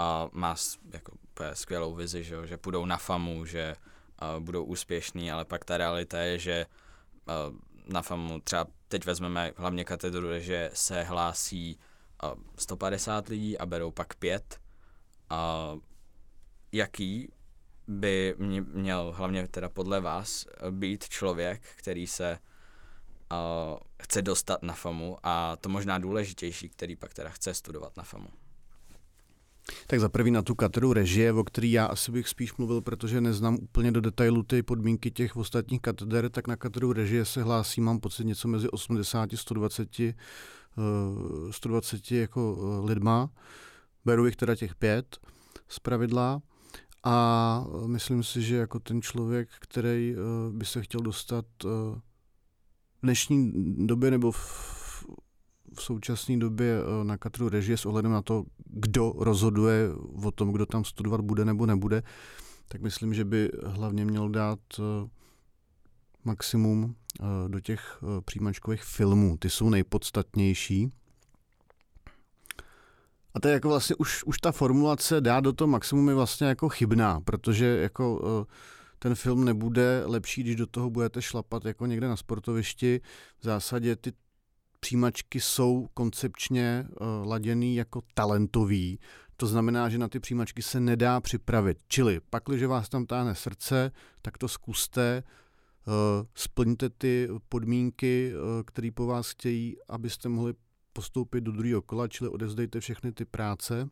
a 0.00 0.28
má 0.32 0.56
jako 0.92 1.12
skvělou 1.54 1.94
vizi, 1.94 2.24
že, 2.24 2.46
že 2.46 2.56
půjdou 2.56 2.86
na 2.86 2.96
FAMu, 2.96 3.44
že 3.44 3.76
uh, 4.22 4.44
budou 4.44 4.64
úspěšní, 4.64 5.32
ale 5.32 5.44
pak 5.44 5.64
ta 5.64 5.76
realita 5.76 6.18
je, 6.18 6.38
že 6.38 6.66
uh, 7.28 7.56
na 7.92 8.02
FAMu 8.02 8.40
třeba 8.40 8.66
teď 8.88 9.04
vezmeme 9.04 9.52
hlavně 9.56 9.84
katedru, 9.84 10.28
že 10.38 10.70
se 10.74 11.02
hlásí 11.02 11.78
uh, 12.22 12.42
150 12.58 13.28
lidí 13.28 13.58
a 13.58 13.66
berou 13.66 13.90
pak 13.90 14.14
pět. 14.14 14.60
Uh, 15.32 15.80
jaký 16.72 17.32
by 17.88 18.34
měl 18.38 19.12
hlavně 19.16 19.48
teda 19.48 19.68
podle 19.68 20.00
vás 20.00 20.46
být 20.70 21.08
člověk, 21.08 21.62
který 21.76 22.06
se 22.06 22.38
uh, 23.32 23.78
chce 24.02 24.22
dostat 24.22 24.62
na 24.62 24.74
FAMu 24.74 25.18
a 25.22 25.56
to 25.56 25.68
možná 25.68 25.98
důležitější, 25.98 26.68
který 26.68 26.96
pak 26.96 27.14
teda 27.14 27.30
chce 27.30 27.54
studovat 27.54 27.96
na 27.96 28.02
FAMu? 28.02 28.28
Tak 29.86 30.00
za 30.00 30.08
prvý 30.08 30.30
na 30.30 30.42
tu 30.42 30.54
katedru 30.54 30.92
režie, 30.92 31.32
o 31.32 31.44
který 31.44 31.72
já 31.72 31.86
asi 31.86 32.12
bych 32.12 32.28
spíš 32.28 32.56
mluvil, 32.56 32.80
protože 32.80 33.20
neznám 33.20 33.58
úplně 33.62 33.92
do 33.92 34.00
detailu 34.00 34.42
ty 34.42 34.62
podmínky 34.62 35.10
těch 35.10 35.36
ostatních 35.36 35.80
kateder, 35.80 36.30
tak 36.30 36.48
na 36.48 36.56
katedru 36.56 36.92
režie 36.92 37.24
se 37.24 37.42
hlásí, 37.42 37.80
mám 37.80 38.00
pocit, 38.00 38.24
něco 38.24 38.48
mezi 38.48 38.68
80 38.68 39.32
a 39.32 39.36
120, 39.36 39.88
120 41.50 42.10
jako 42.10 42.58
eh, 42.58 42.86
lidma. 42.86 43.30
Beru 44.04 44.26
jich 44.26 44.36
teda 44.36 44.54
těch 44.54 44.74
pět 44.74 45.18
z 45.68 45.78
pravidla. 45.78 46.42
A 47.04 47.64
myslím 47.86 48.22
si, 48.22 48.42
že 48.42 48.56
jako 48.56 48.80
ten 48.80 49.02
člověk, 49.02 49.48
který 49.60 50.14
eh, 50.14 50.52
by 50.52 50.64
se 50.64 50.82
chtěl 50.82 51.00
dostat 51.00 51.44
eh, 51.64 51.68
v 51.68 53.02
dnešní 53.02 53.52
době 53.86 54.10
nebo 54.10 54.32
v 54.32 54.89
v 55.74 55.82
současné 55.82 56.36
době 56.36 56.78
eh, 56.80 57.04
na 57.04 57.16
katru 57.16 57.48
režie 57.48 57.76
s 57.76 57.86
ohledem 57.86 58.12
na 58.12 58.22
to, 58.22 58.44
kdo 58.66 59.12
rozhoduje 59.16 59.90
o 60.24 60.30
tom, 60.30 60.52
kdo 60.52 60.66
tam 60.66 60.84
studovat 60.84 61.20
bude 61.20 61.44
nebo 61.44 61.66
nebude, 61.66 62.02
tak 62.68 62.80
myslím, 62.80 63.14
že 63.14 63.24
by 63.24 63.50
hlavně 63.66 64.04
měl 64.04 64.28
dát 64.28 64.58
eh, 64.78 65.08
maximum 66.24 66.94
do 67.48 67.60
těch 67.60 68.02
přijímačkových 68.24 68.82
filmů. 68.82 69.36
Ty 69.38 69.50
jsou 69.50 69.68
nejpodstatnější. 69.68 70.92
A 73.34 73.40
to 73.40 73.48
je 73.48 73.54
jako 73.54 73.68
vlastně 73.68 73.96
už, 73.96 74.24
už 74.24 74.38
ta 74.38 74.52
formulace 74.52 75.20
dá 75.20 75.40
do 75.40 75.52
toho 75.52 75.68
maximum 75.68 76.08
je 76.08 76.14
vlastně 76.14 76.46
jako 76.46 76.68
chybná, 76.68 77.20
protože 77.20 77.66
jako 77.66 78.20
ten 79.02 79.14
film 79.14 79.44
nebude 79.44 80.02
lepší, 80.06 80.42
když 80.42 80.56
do 80.56 80.66
toho 80.66 80.90
budete 80.90 81.22
šlapat 81.22 81.64
jako 81.64 81.86
někde 81.86 82.08
na 82.08 82.16
sportovišti. 82.16 83.00
V 83.40 83.44
zásadě 83.44 83.96
ty 83.96 84.12
přijímačky 84.80 85.40
jsou 85.40 85.88
koncepčně 85.94 86.86
uh, 86.88 87.28
laděný 87.28 87.76
jako 87.76 88.00
talentový. 88.14 88.98
To 89.36 89.46
znamená, 89.46 89.88
že 89.88 89.98
na 89.98 90.08
ty 90.08 90.20
přijímačky 90.20 90.62
se 90.62 90.80
nedá 90.80 91.20
připravit. 91.20 91.78
Čili 91.88 92.20
pak, 92.30 92.42
když 92.46 92.62
vás 92.62 92.88
tam 92.88 93.06
táhne 93.06 93.34
srdce, 93.34 93.92
tak 94.22 94.38
to 94.38 94.48
zkuste, 94.48 95.22
uh, 95.86 95.94
splňte 96.34 96.90
ty 96.90 97.28
podmínky, 97.48 98.32
uh, 98.34 98.62
které 98.66 98.90
po 98.94 99.06
vás 99.06 99.30
chtějí, 99.30 99.76
abyste 99.88 100.28
mohli 100.28 100.54
postoupit 100.92 101.40
do 101.40 101.52
druhého 101.52 101.82
kola, 101.82 102.08
čili 102.08 102.30
odezdejte 102.30 102.80
všechny 102.80 103.12
ty 103.12 103.24
práce. 103.24 103.88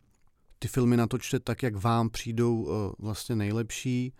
Ty 0.59 0.69
filmy 0.69 0.97
natočte 0.97 1.41
tak, 1.41 1.63
jak 1.63 1.77
vám 1.77 2.11
přijdou 2.11 2.69
vlastně 2.99 3.37
nejlepší 3.37 4.13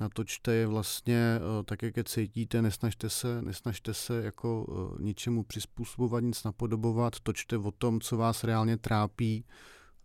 natočte 0.00 0.54
je 0.54 0.66
vlastně 0.66 1.16
eh, 1.36 1.64
tak, 1.64 1.82
jak 1.82 1.96
je 1.96 2.04
cítíte, 2.04 2.62
nesnažte 2.62 3.10
se, 3.10 3.42
nesnažte 3.42 3.94
se 3.94 4.22
jako 4.22 4.66
eh, 4.68 5.02
ničemu 5.02 5.42
přizpůsobovat, 5.42 6.24
nic 6.24 6.44
napodobovat, 6.44 7.20
točte 7.20 7.58
o 7.58 7.70
tom, 7.70 8.00
co 8.00 8.16
vás 8.16 8.44
reálně 8.44 8.76
trápí. 8.76 9.44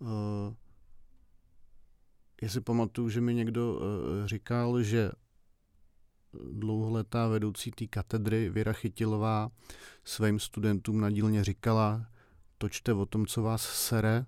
Eh, 0.02 0.56
já 2.42 2.50
si 2.50 2.62
pamatuju, 2.62 3.10
že 3.10 3.22
mi 3.22 3.34
někdo 3.34 3.82
říkal, 4.26 4.84
že 4.84 5.12
dlouholetá 6.52 7.28
vedoucí 7.28 7.72
té 7.72 7.88
katedry 7.88 8.50
Věra 8.50 8.74
Chytilová 8.74 9.52
svým 10.04 10.40
studentům 10.40 11.02
na 11.02 11.10
dílně 11.10 11.44
říkala, 11.44 12.06
točte 12.58 12.94
o 12.94 13.06
tom, 13.06 13.26
co 13.26 13.42
vás 13.42 13.62
sere, 13.62 14.26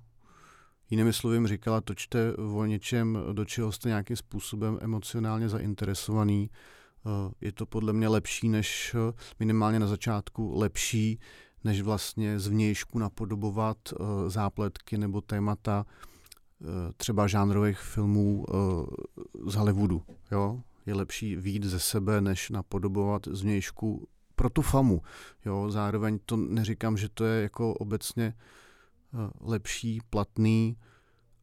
Jinými 0.91 1.13
slovy 1.13 1.35
jim 1.35 1.47
říkala, 1.47 1.81
točte 1.81 2.35
o 2.35 2.65
něčem, 2.65 3.19
do 3.33 3.45
čeho 3.45 3.71
jste 3.71 3.89
nějakým 3.89 4.15
způsobem 4.15 4.77
emocionálně 4.81 5.49
zainteresovaný. 5.49 6.49
Eh, 6.49 7.31
je 7.41 7.51
to 7.51 7.65
podle 7.65 7.93
mě 7.93 8.07
lepší, 8.07 8.49
než 8.49 8.95
eh, 8.95 9.13
minimálně 9.39 9.79
na 9.79 9.87
začátku 9.87 10.59
lepší, 10.59 11.19
než 11.63 11.81
vlastně 11.81 12.39
zvnějšku 12.39 12.99
napodobovat 12.99 13.77
eh, 13.91 13.95
zápletky 14.29 14.97
nebo 14.97 15.21
témata 15.21 15.85
třeba 16.97 17.27
žánrových 17.27 17.79
filmů 17.79 18.45
z 19.45 19.55
Hollywoodu. 19.55 20.03
Jo? 20.31 20.61
Je 20.85 20.95
lepší 20.95 21.35
výjít 21.35 21.63
ze 21.63 21.79
sebe, 21.79 22.21
než 22.21 22.49
napodobovat 22.49 23.27
zvnějšku 23.27 24.07
pro 24.35 24.49
tu 24.49 24.61
famu. 24.61 25.01
Jo? 25.45 25.71
Zároveň 25.71 26.19
to 26.25 26.37
neříkám, 26.37 26.97
že 26.97 27.09
to 27.09 27.25
je 27.25 27.41
jako 27.43 27.73
obecně 27.73 28.33
lepší, 29.41 29.99
platný, 30.09 30.77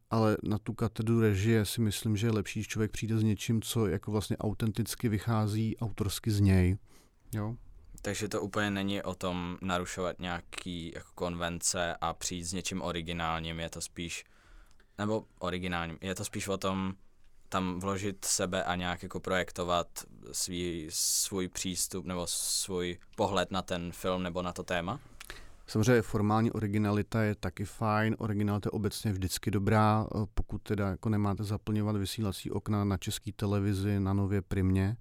ale 0.09 0.37
na 0.43 0.57
tu 0.57 0.73
katedru 0.73 1.21
režie 1.21 1.65
si 1.65 1.81
myslím, 1.81 2.17
že 2.17 2.27
je 2.27 2.31
lepší, 2.31 2.59
když 2.59 2.67
člověk 2.67 2.91
přijde 2.91 3.17
s 3.17 3.23
něčím, 3.23 3.61
co 3.61 3.87
jako 3.87 4.11
vlastně 4.11 4.37
autenticky 4.37 5.09
vychází 5.09 5.77
autorsky 5.77 6.31
z 6.31 6.39
něj. 6.39 6.77
Jo? 7.33 7.55
Takže 8.01 8.27
to 8.27 8.41
úplně 8.41 8.69
není 8.71 9.01
o 9.01 9.15
tom 9.15 9.57
narušovat 9.61 10.19
nějaký 10.19 10.91
jako 10.95 11.09
konvence 11.15 11.95
a 12.01 12.13
přijít 12.13 12.43
s 12.43 12.53
něčím 12.53 12.81
originálním, 12.81 13.59
je 13.59 13.69
to 13.69 13.81
spíš, 13.81 14.25
nebo 14.97 15.25
originálním, 15.39 15.97
je 16.01 16.15
to 16.15 16.25
spíš 16.25 16.47
o 16.47 16.57
tom 16.57 16.93
tam 17.49 17.79
vložit 17.79 18.25
sebe 18.25 18.63
a 18.63 18.75
nějak 18.75 19.03
jako 19.03 19.19
projektovat 19.19 19.87
svý, 20.31 20.87
svůj 20.89 21.47
přístup 21.47 22.05
nebo 22.05 22.27
svůj 22.27 22.97
pohled 23.15 23.51
na 23.51 23.61
ten 23.61 23.91
film 23.91 24.23
nebo 24.23 24.41
na 24.41 24.53
to 24.53 24.63
téma? 24.63 24.99
Samozřejmě 25.69 26.01
formální 26.01 26.51
originalita 26.51 27.21
je 27.21 27.35
taky 27.35 27.65
fajn, 27.65 28.15
originalita 28.19 28.67
je 28.67 28.71
obecně 28.71 29.11
vždycky 29.11 29.51
dobrá, 29.51 30.07
eh, 30.15 30.25
pokud 30.33 30.61
teda 30.61 30.89
jako 30.89 31.09
nemáte 31.09 31.43
zaplňovat 31.43 31.95
vysílací 31.95 32.51
okna 32.51 32.83
na 32.83 32.97
české 32.97 33.31
televizi, 33.31 33.99
na 33.99 34.13
nově 34.13 34.41
primě. 34.41 34.97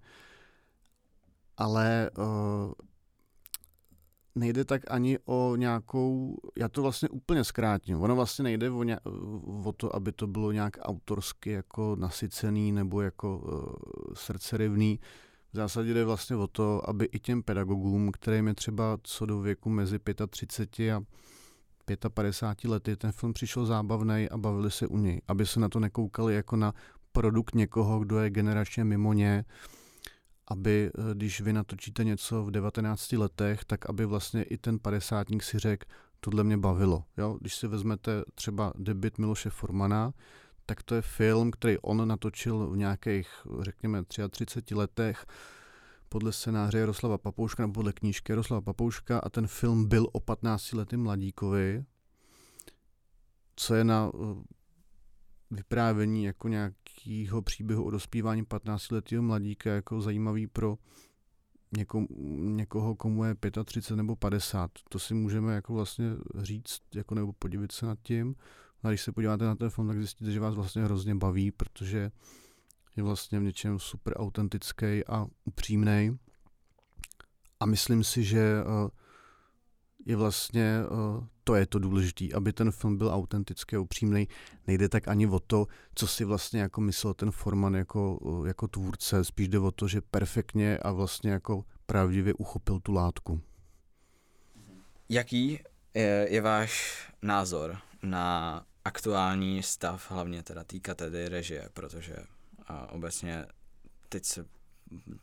Ale 1.56 2.10
uh, 2.18 2.72
nejde 4.34 4.64
tak 4.64 4.82
ani 4.90 5.18
o 5.24 5.56
nějakou, 5.56 6.36
já 6.58 6.68
to 6.68 6.82
vlastně 6.82 7.08
úplně 7.08 7.44
zkrátím, 7.44 8.00
ono 8.00 8.16
vlastně 8.16 8.42
nejde 8.42 8.70
o, 8.70 8.82
ně, 8.82 9.00
o 9.64 9.72
to, 9.72 9.96
aby 9.96 10.12
to 10.12 10.26
bylo 10.26 10.52
nějak 10.52 10.76
autorsky 10.80 11.50
jako 11.50 11.96
nasycený 11.98 12.72
nebo 12.72 13.02
jako 13.02 13.38
uh, 13.38 14.14
srdcerivný, 14.14 15.00
v 15.52 15.56
zásadě 15.56 15.94
jde 15.94 16.04
vlastně 16.04 16.36
o 16.36 16.46
to, 16.46 16.88
aby 16.88 17.04
i 17.04 17.18
těm 17.18 17.42
pedagogům, 17.42 18.12
kterým 18.12 18.46
je 18.46 18.54
třeba 18.54 18.98
co 19.02 19.26
do 19.26 19.40
věku 19.40 19.70
mezi 19.70 19.98
35 20.30 22.04
a 22.04 22.08
55 22.08 22.70
lety, 22.70 22.96
ten 22.96 23.12
film 23.12 23.32
přišel 23.32 23.66
zábavný 23.66 24.28
a 24.30 24.36
bavili 24.36 24.70
se 24.70 24.86
u 24.86 24.98
něj. 24.98 25.20
Aby 25.28 25.46
se 25.46 25.60
na 25.60 25.68
to 25.68 25.80
nekoukali 25.80 26.34
jako 26.34 26.56
na 26.56 26.74
produkt 27.12 27.54
někoho, 27.54 28.00
kdo 28.00 28.18
je 28.18 28.30
generačně 28.30 28.84
mimo 28.84 29.12
ně, 29.12 29.44
aby 30.50 30.90
eh, 30.94 31.14
když 31.14 31.40
vy 31.40 31.52
natočíte 31.52 32.04
něco 32.04 32.44
v 32.44 32.50
19 32.50 33.12
letech, 33.12 33.64
tak 33.64 33.90
aby 33.90 34.06
vlastně 34.06 34.42
i 34.42 34.58
ten 34.58 34.78
padesátník 34.78 35.42
si 35.42 35.58
řekl, 35.58 35.86
tohle 36.20 36.44
mě 36.44 36.56
bavilo. 36.56 37.04
Jo? 37.16 37.38
Když 37.40 37.54
si 37.54 37.66
vezmete 37.66 38.24
třeba 38.34 38.72
debit 38.76 39.18
Miloše 39.18 39.50
Formana, 39.50 40.12
tak 40.68 40.82
to 40.82 40.94
je 40.94 41.02
film, 41.02 41.50
který 41.50 41.78
on 41.78 42.08
natočil 42.08 42.70
v 42.70 42.76
nějakých, 42.76 43.28
řekněme, 43.60 44.04
33 44.30 44.74
letech 44.74 45.26
podle 46.08 46.32
scénáře 46.32 46.78
Jaroslava 46.78 47.18
Papouška 47.18 47.62
nebo 47.62 47.72
podle 47.72 47.92
knížky 47.92 48.32
Jaroslava 48.32 48.60
Papouška 48.60 49.18
a 49.18 49.28
ten 49.28 49.46
film 49.46 49.88
byl 49.88 50.06
o 50.12 50.20
15 50.20 50.72
lety 50.72 50.96
mladíkovi, 50.96 51.84
co 53.56 53.74
je 53.74 53.84
na 53.84 54.10
eh, 54.14 54.42
vyprávění 55.50 56.24
jako 56.24 56.48
nějakého 56.48 57.42
příběhu 57.42 57.84
o 57.84 57.90
dospívání 57.90 58.44
15 58.44 58.90
letého 58.90 59.22
mladíka 59.22 59.70
jako 59.70 60.00
zajímavý 60.00 60.46
pro 60.46 60.78
něko, 61.76 62.06
někoho, 62.38 62.94
komu 62.94 63.24
je 63.24 63.34
35 63.64 63.96
nebo 63.96 64.16
50. 64.16 64.70
To 64.88 64.98
si 64.98 65.14
můžeme 65.14 65.54
jako 65.54 65.74
vlastně 65.74 66.06
říct, 66.38 66.82
jako 66.94 67.14
nebo 67.14 67.32
podívat 67.32 67.72
se 67.72 67.86
nad 67.86 67.98
tím. 68.02 68.34
A 68.82 68.88
když 68.88 69.02
se 69.02 69.12
podíváte 69.12 69.44
na 69.44 69.54
ten 69.54 69.70
film, 69.70 69.88
tak 69.88 69.98
zjistíte, 69.98 70.30
že 70.30 70.40
vás 70.40 70.54
vlastně 70.54 70.84
hrozně 70.84 71.14
baví, 71.14 71.50
protože 71.50 72.10
je 72.96 73.02
vlastně 73.02 73.40
v 73.40 73.42
něčem 73.42 73.78
super 73.78 74.14
autentický 74.16 75.06
a 75.06 75.26
upřímný. 75.44 76.18
A 77.60 77.66
myslím 77.66 78.04
si, 78.04 78.24
že 78.24 78.40
eh, 78.40 78.90
je 80.06 80.16
vlastně, 80.16 80.80
eh, 80.84 81.26
to 81.44 81.54
je 81.54 81.66
to 81.66 81.78
důležité, 81.78 82.24
aby 82.34 82.52
ten 82.52 82.70
film 82.70 82.98
byl 82.98 83.10
autentický 83.14 83.76
a 83.76 83.80
upřímný. 83.80 84.28
Nejde 84.66 84.88
tak 84.88 85.08
ani 85.08 85.26
o 85.26 85.40
to, 85.40 85.66
co 85.94 86.06
si 86.06 86.24
vlastně 86.24 86.60
jako 86.60 86.80
myslel 86.80 87.14
ten 87.14 87.30
Forman 87.30 87.74
jako, 87.74 88.18
eh, 88.44 88.48
jako 88.48 88.68
tvůrce, 88.68 89.24
spíš 89.24 89.48
jde 89.48 89.58
o 89.58 89.70
to, 89.70 89.88
že 89.88 90.00
perfektně 90.00 90.78
a 90.78 90.92
vlastně 90.92 91.30
jako 91.30 91.64
pravdivě 91.86 92.34
uchopil 92.34 92.80
tu 92.80 92.92
látku. 92.92 93.40
Jaký 95.08 95.58
je, 95.94 96.26
je 96.30 96.40
váš 96.40 97.02
názor 97.22 97.87
na 98.02 98.66
aktuální 98.84 99.62
stav, 99.62 100.10
hlavně 100.10 100.42
teda 100.42 100.64
té 100.64 100.80
katedry 100.80 101.28
režie, 101.28 101.68
protože 101.74 102.16
a 102.66 102.92
obecně 102.92 103.46
teď 104.08 104.24
se 104.24 104.46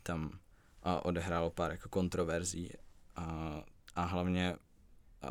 tam 0.02 0.38
a 0.82 1.04
odehrálo 1.04 1.50
pár 1.50 1.70
jako 1.70 1.88
kontroverzí 1.88 2.70
a, 3.16 3.62
a 3.94 4.04
hlavně 4.04 4.56
a, 5.22 5.28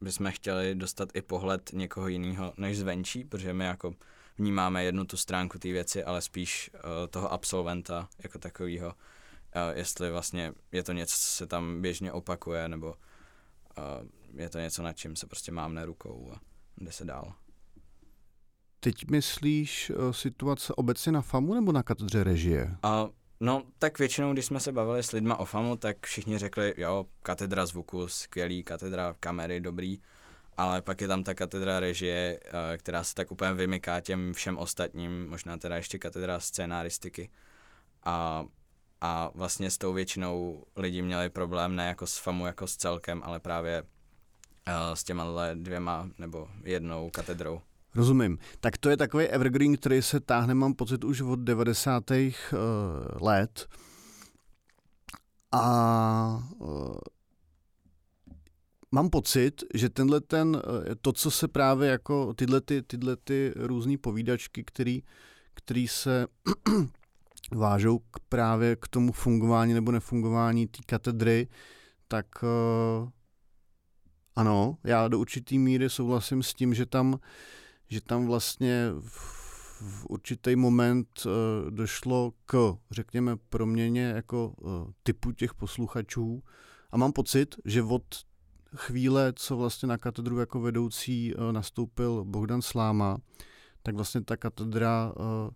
bychom 0.00 0.30
chtěli 0.32 0.74
dostat 0.74 1.08
i 1.14 1.22
pohled 1.22 1.70
někoho 1.72 2.08
jiného 2.08 2.54
než 2.56 2.78
zvenčí, 2.78 3.24
protože 3.24 3.52
my 3.52 3.64
jako 3.64 3.94
vnímáme 4.38 4.84
jednu 4.84 5.04
tu 5.04 5.16
stránku 5.16 5.58
té 5.58 5.68
věci, 5.68 6.04
ale 6.04 6.22
spíš 6.22 6.70
uh, 6.74 6.80
toho 7.10 7.32
absolventa 7.32 8.08
jako 8.22 8.38
takového, 8.38 8.86
uh, 8.88 9.78
jestli 9.78 10.10
vlastně 10.10 10.52
je 10.72 10.82
to 10.82 10.92
něco, 10.92 11.16
co 11.16 11.28
se 11.28 11.46
tam 11.46 11.82
běžně 11.82 12.12
opakuje, 12.12 12.68
nebo 12.68 12.86
uh, 12.86 14.40
je 14.40 14.50
to 14.50 14.58
něco, 14.58 14.82
nad 14.82 14.92
čím 14.92 15.16
se 15.16 15.26
prostě 15.26 15.52
mám 15.52 15.78
rukou 15.78 16.32
a 16.34 16.40
jde 16.80 16.92
se 16.92 17.04
dál. 17.04 17.34
Teď 18.80 19.10
myslíš 19.10 19.90
uh, 19.90 20.12
situace 20.12 20.74
obecně 20.74 21.12
na 21.12 21.20
FAMu 21.22 21.54
nebo 21.54 21.72
na 21.72 21.82
katedře 21.82 22.24
režie? 22.24 22.76
Uh, 22.84 23.10
no, 23.40 23.62
tak 23.78 23.98
většinou, 23.98 24.32
když 24.32 24.44
jsme 24.44 24.60
se 24.60 24.72
bavili 24.72 25.02
s 25.02 25.12
lidma 25.12 25.36
o 25.36 25.44
FAMu, 25.44 25.76
tak 25.76 26.06
všichni 26.06 26.38
řekli, 26.38 26.74
jo, 26.76 27.06
katedra 27.22 27.66
zvuku, 27.66 28.08
skvělý, 28.08 28.62
katedra 28.62 29.14
kamery, 29.20 29.60
dobrý, 29.60 29.98
ale 30.56 30.82
pak 30.82 31.00
je 31.00 31.08
tam 31.08 31.24
ta 31.24 31.34
katedra 31.34 31.80
režie, 31.80 32.40
uh, 32.44 32.76
která 32.76 33.04
se 33.04 33.14
tak 33.14 33.32
úplně 33.32 33.52
vymyká 33.52 34.00
těm 34.00 34.32
všem 34.32 34.58
ostatním, 34.58 35.28
možná 35.28 35.58
teda 35.58 35.76
ještě 35.76 35.98
katedra 35.98 36.40
scénaristiky. 36.40 37.30
A, 38.04 38.44
a 39.00 39.30
vlastně 39.34 39.70
s 39.70 39.78
tou 39.78 39.92
většinou 39.92 40.64
lidi 40.76 41.02
měli 41.02 41.30
problém 41.30 41.76
ne 41.76 41.86
jako 41.86 42.06
s 42.06 42.18
FAMu, 42.18 42.46
jako 42.46 42.66
s 42.66 42.76
celkem, 42.76 43.22
ale 43.24 43.40
právě 43.40 43.82
s 44.94 45.04
těma 45.04 45.24
dvěma 45.54 46.10
nebo 46.18 46.48
jednou 46.64 47.10
katedrou. 47.10 47.60
Rozumím. 47.94 48.38
Tak 48.60 48.78
to 48.78 48.90
je 48.90 48.96
takový 48.96 49.24
evergreen, 49.26 49.76
který 49.76 50.02
se 50.02 50.20
táhne, 50.20 50.54
mám 50.54 50.74
pocit, 50.74 51.04
už 51.04 51.20
od 51.20 51.38
90. 51.38 52.04
let. 53.20 53.66
A 55.52 56.48
mám 58.92 59.10
pocit, 59.10 59.64
že 59.74 59.88
tenhle 59.88 60.20
ten, 60.20 60.62
to, 61.02 61.12
co 61.12 61.30
se 61.30 61.48
právě 61.48 61.90
jako 61.90 62.34
tyhle, 62.34 62.60
ty, 62.60 62.82
tyhle 62.82 63.16
ty 63.16 63.52
různé 63.56 63.98
povídačky, 63.98 64.64
který, 64.64 65.02
který 65.54 65.88
se 65.88 66.26
vážou 67.52 67.98
k 67.98 68.18
právě 68.28 68.76
k 68.76 68.88
tomu 68.88 69.12
fungování 69.12 69.74
nebo 69.74 69.92
nefungování 69.92 70.66
té 70.66 70.78
katedry, 70.86 71.48
tak 72.08 72.26
uh, 72.42 73.08
ano, 74.38 74.78
já 74.84 75.08
do 75.08 75.18
určitý 75.18 75.58
míry 75.58 75.90
souhlasím 75.90 76.42
s 76.42 76.54
tím, 76.54 76.74
že 76.74 76.86
tam, 76.86 77.20
že 77.88 78.00
tam 78.00 78.26
vlastně 78.26 78.90
v, 79.00 80.06
určitý 80.08 80.56
moment 80.56 81.08
uh, 81.26 81.70
došlo 81.70 82.32
k, 82.46 82.76
řekněme, 82.90 83.36
proměně 83.36 84.02
jako 84.02 84.48
uh, 84.48 84.70
typu 85.02 85.32
těch 85.32 85.54
posluchačů. 85.54 86.42
A 86.90 86.96
mám 86.96 87.12
pocit, 87.12 87.56
že 87.64 87.82
od 87.82 88.02
chvíle, 88.76 89.32
co 89.36 89.56
vlastně 89.56 89.88
na 89.88 89.98
katedru 89.98 90.38
jako 90.38 90.60
vedoucí 90.60 91.34
uh, 91.34 91.52
nastoupil 91.52 92.24
Bogdan 92.24 92.62
Sláma, 92.62 93.18
tak 93.82 93.94
vlastně 93.94 94.20
ta 94.20 94.36
katedra 94.36 95.12
uh, 95.16 95.50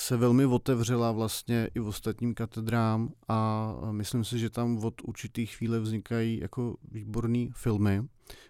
se 0.00 0.16
velmi 0.16 0.46
otevřela 0.46 1.12
vlastně 1.12 1.70
i 1.74 1.80
v 1.80 1.86
ostatním 1.86 2.34
katedrám 2.34 3.12
a 3.28 3.72
myslím 3.90 4.24
si, 4.24 4.38
že 4.38 4.50
tam 4.50 4.84
od 4.84 4.94
určitý 5.04 5.46
chvíle 5.46 5.80
vznikají 5.80 6.40
jako 6.40 6.76
výborné 6.92 7.46
filmy. 7.52 8.02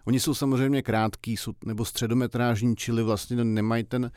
Oni 0.05 0.19
jsou 0.19 0.33
samozřejmě 0.33 0.81
krátký 0.81 1.37
jsou, 1.37 1.53
nebo 1.65 1.85
středometrážní, 1.85 2.75
čili 2.75 3.03
vlastně 3.03 3.43
nemají 3.43 3.83
ten, 3.83 4.11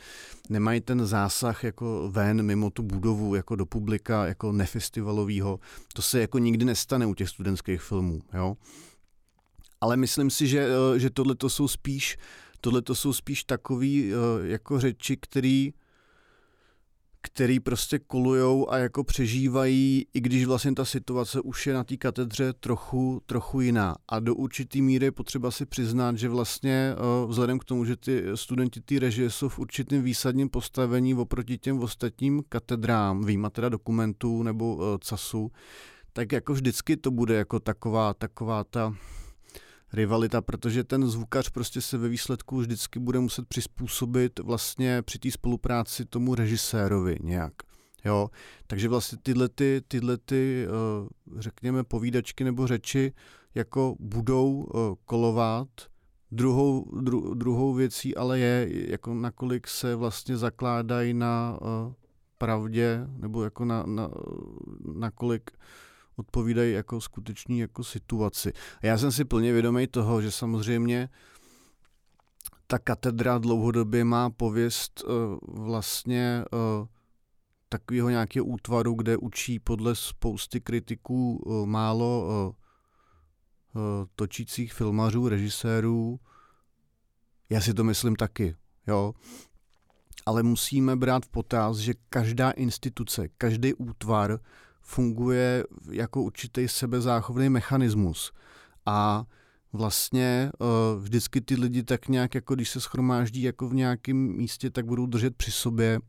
nemají 0.50 0.80
ten 0.80 1.06
zásah 1.06 1.64
jako 1.64 2.10
ven 2.12 2.42
mimo 2.42 2.70
tu 2.70 2.82
budovu, 2.82 3.34
jako 3.34 3.56
do 3.56 3.66
publika, 3.66 4.26
jako 4.26 4.52
nefestivalového. 4.52 5.60
To 5.94 6.02
se 6.02 6.20
jako 6.20 6.38
nikdy 6.38 6.64
nestane 6.64 7.06
u 7.06 7.14
těch 7.14 7.28
studentských 7.28 7.82
filmů. 7.82 8.20
Jo? 8.34 8.56
Ale 9.80 9.96
myslím 9.96 10.30
si, 10.30 10.46
že, 10.46 10.68
že 10.96 11.10
tohle 11.10 11.34
to 11.34 11.50
jsou 11.50 11.68
spíš 11.68 12.18
tohle 12.60 12.82
to 12.82 12.94
jsou 12.94 13.12
spíš 13.12 13.44
takový 13.44 14.12
eh, 14.12 14.16
jako 14.46 14.80
řeči, 14.80 15.16
který 15.16 15.72
který 17.24 17.60
prostě 17.60 17.98
kolujou 17.98 18.70
a 18.70 18.78
jako 18.78 19.04
přežívají, 19.04 20.06
i 20.14 20.20
když 20.20 20.44
vlastně 20.44 20.74
ta 20.74 20.84
situace 20.84 21.40
už 21.40 21.66
je 21.66 21.74
na 21.74 21.84
té 21.84 21.96
katedře 21.96 22.52
trochu, 22.52 23.22
trochu 23.26 23.60
jiná. 23.60 23.96
A 24.08 24.20
do 24.20 24.34
určitý 24.34 24.82
míry 24.82 25.06
je 25.06 25.12
potřeba 25.12 25.50
si 25.50 25.66
přiznat, 25.66 26.18
že 26.18 26.28
vlastně 26.28 26.94
uh, 27.24 27.30
vzhledem 27.30 27.58
k 27.58 27.64
tomu, 27.64 27.84
že 27.84 27.96
ty 27.96 28.24
studenti 28.34 28.80
té 28.80 28.98
režie 28.98 29.30
jsou 29.30 29.48
v 29.48 29.58
určitém 29.58 30.02
výsadním 30.02 30.48
postavení 30.48 31.14
oproti 31.14 31.58
těm 31.58 31.80
ostatním 31.80 32.42
katedrám, 32.48 33.24
výjima 33.24 33.50
teda 33.50 33.68
dokumentů 33.68 34.42
nebo 34.42 34.74
uh, 34.74 34.82
CASu, 35.00 35.50
tak 36.12 36.32
jako 36.32 36.52
vždycky 36.52 36.96
to 36.96 37.10
bude 37.10 37.34
jako 37.34 37.60
taková, 37.60 38.14
taková 38.14 38.64
ta 38.64 38.94
rivalita, 39.94 40.40
protože 40.40 40.84
ten 40.84 41.06
zvukař 41.06 41.50
prostě 41.50 41.80
se 41.80 41.98
ve 41.98 42.08
výsledku 42.08 42.58
vždycky 42.58 42.98
bude 42.98 43.18
muset 43.20 43.48
přizpůsobit 43.48 44.38
vlastně 44.38 45.02
při 45.02 45.18
té 45.18 45.30
spolupráci 45.30 46.04
tomu 46.04 46.34
režisérovi 46.34 47.16
nějak. 47.22 47.52
Jo, 48.04 48.30
takže 48.66 48.88
vlastně 48.88 49.18
tyhle, 49.22 49.48
ty, 49.48 49.82
tyhle 49.88 50.16
ty, 50.16 50.66
eh, 50.66 51.40
řekněme, 51.40 51.84
povídačky 51.84 52.44
nebo 52.44 52.66
řeči 52.66 53.12
jako 53.54 53.96
budou 54.00 54.66
eh, 54.66 54.78
kolovat. 55.04 55.68
Druhou, 56.30 57.00
dru, 57.00 57.34
druhou 57.34 57.74
věcí 57.74 58.16
ale 58.16 58.38
je, 58.38 58.68
jako 58.90 59.14
nakolik 59.14 59.68
se 59.68 59.94
vlastně 59.94 60.36
zakládají 60.36 61.14
na 61.14 61.58
eh, 61.62 61.94
pravdě, 62.38 63.06
nebo 63.16 63.44
jako 63.44 63.64
na, 63.64 63.82
na, 63.86 64.10
nakolik 64.94 65.50
odpovídají 66.16 66.72
jako 66.72 67.00
skutečný 67.00 67.58
jako 67.58 67.84
situaci. 67.84 68.52
A 68.82 68.86
já 68.86 68.98
jsem 68.98 69.12
si 69.12 69.24
plně 69.24 69.52
vědomý 69.52 69.86
toho, 69.86 70.22
že 70.22 70.30
samozřejmě 70.30 71.08
ta 72.66 72.78
katedra 72.78 73.38
dlouhodobě 73.38 74.04
má 74.04 74.30
pověst 74.30 75.04
uh, 75.04 75.38
vlastně 75.64 76.44
uh, 76.52 76.86
takového 77.68 78.10
nějakého 78.10 78.46
útvaru, 78.46 78.94
kde 78.94 79.16
učí 79.16 79.58
podle 79.58 79.94
spousty 79.94 80.60
kritiků 80.60 81.36
uh, 81.36 81.66
málo 81.66 82.26
uh, 82.26 82.54
uh, 83.82 84.06
točících 84.16 84.72
filmařů, 84.72 85.28
režisérů. 85.28 86.20
Já 87.50 87.60
si 87.60 87.74
to 87.74 87.84
myslím 87.84 88.16
taky, 88.16 88.56
jo. 88.86 89.14
Ale 90.26 90.42
musíme 90.42 90.96
brát 90.96 91.24
v 91.24 91.28
potaz, 91.28 91.76
že 91.76 91.94
každá 92.08 92.50
instituce, 92.50 93.28
každý 93.28 93.74
útvar 93.74 94.40
funguje 94.84 95.64
jako 95.90 96.22
určitý 96.22 96.68
sebezáchovný 96.68 97.48
mechanismus. 97.48 98.32
A 98.86 99.24
vlastně 99.72 100.50
uh, 100.58 101.02
vždycky 101.02 101.40
ty 101.40 101.54
lidi 101.54 101.82
tak 101.82 102.08
nějak, 102.08 102.34
jako 102.34 102.54
když 102.54 102.70
se 102.70 102.80
schromáždí 102.80 103.42
jako 103.42 103.68
v 103.68 103.74
nějakém 103.74 104.16
místě, 104.16 104.70
tak 104.70 104.86
budou 104.86 105.06
držet 105.06 105.36
při 105.36 105.50
sobě. 105.50 106.00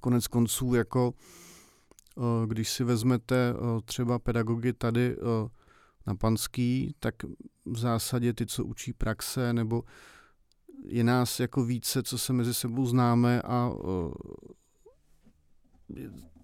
Konec 0.00 0.26
konců, 0.26 0.74
jako 0.74 1.12
uh, 2.14 2.24
když 2.46 2.70
si 2.70 2.84
vezmete 2.84 3.54
uh, 3.54 3.80
třeba 3.84 4.18
pedagogy 4.18 4.72
tady 4.72 5.16
na 6.06 6.14
Panský, 6.14 6.94
tak 6.98 7.14
v 7.64 7.78
zásadě 7.78 8.32
ty, 8.32 8.46
co 8.46 8.64
učí 8.64 8.92
praxe, 8.92 9.52
nebo 9.52 9.82
je 10.84 11.04
nás 11.04 11.40
jako 11.40 11.64
více, 11.64 12.02
co 12.02 12.18
se 12.18 12.32
mezi 12.32 12.54
sebou 12.54 12.86
známe 12.86 13.42
a 13.42 13.70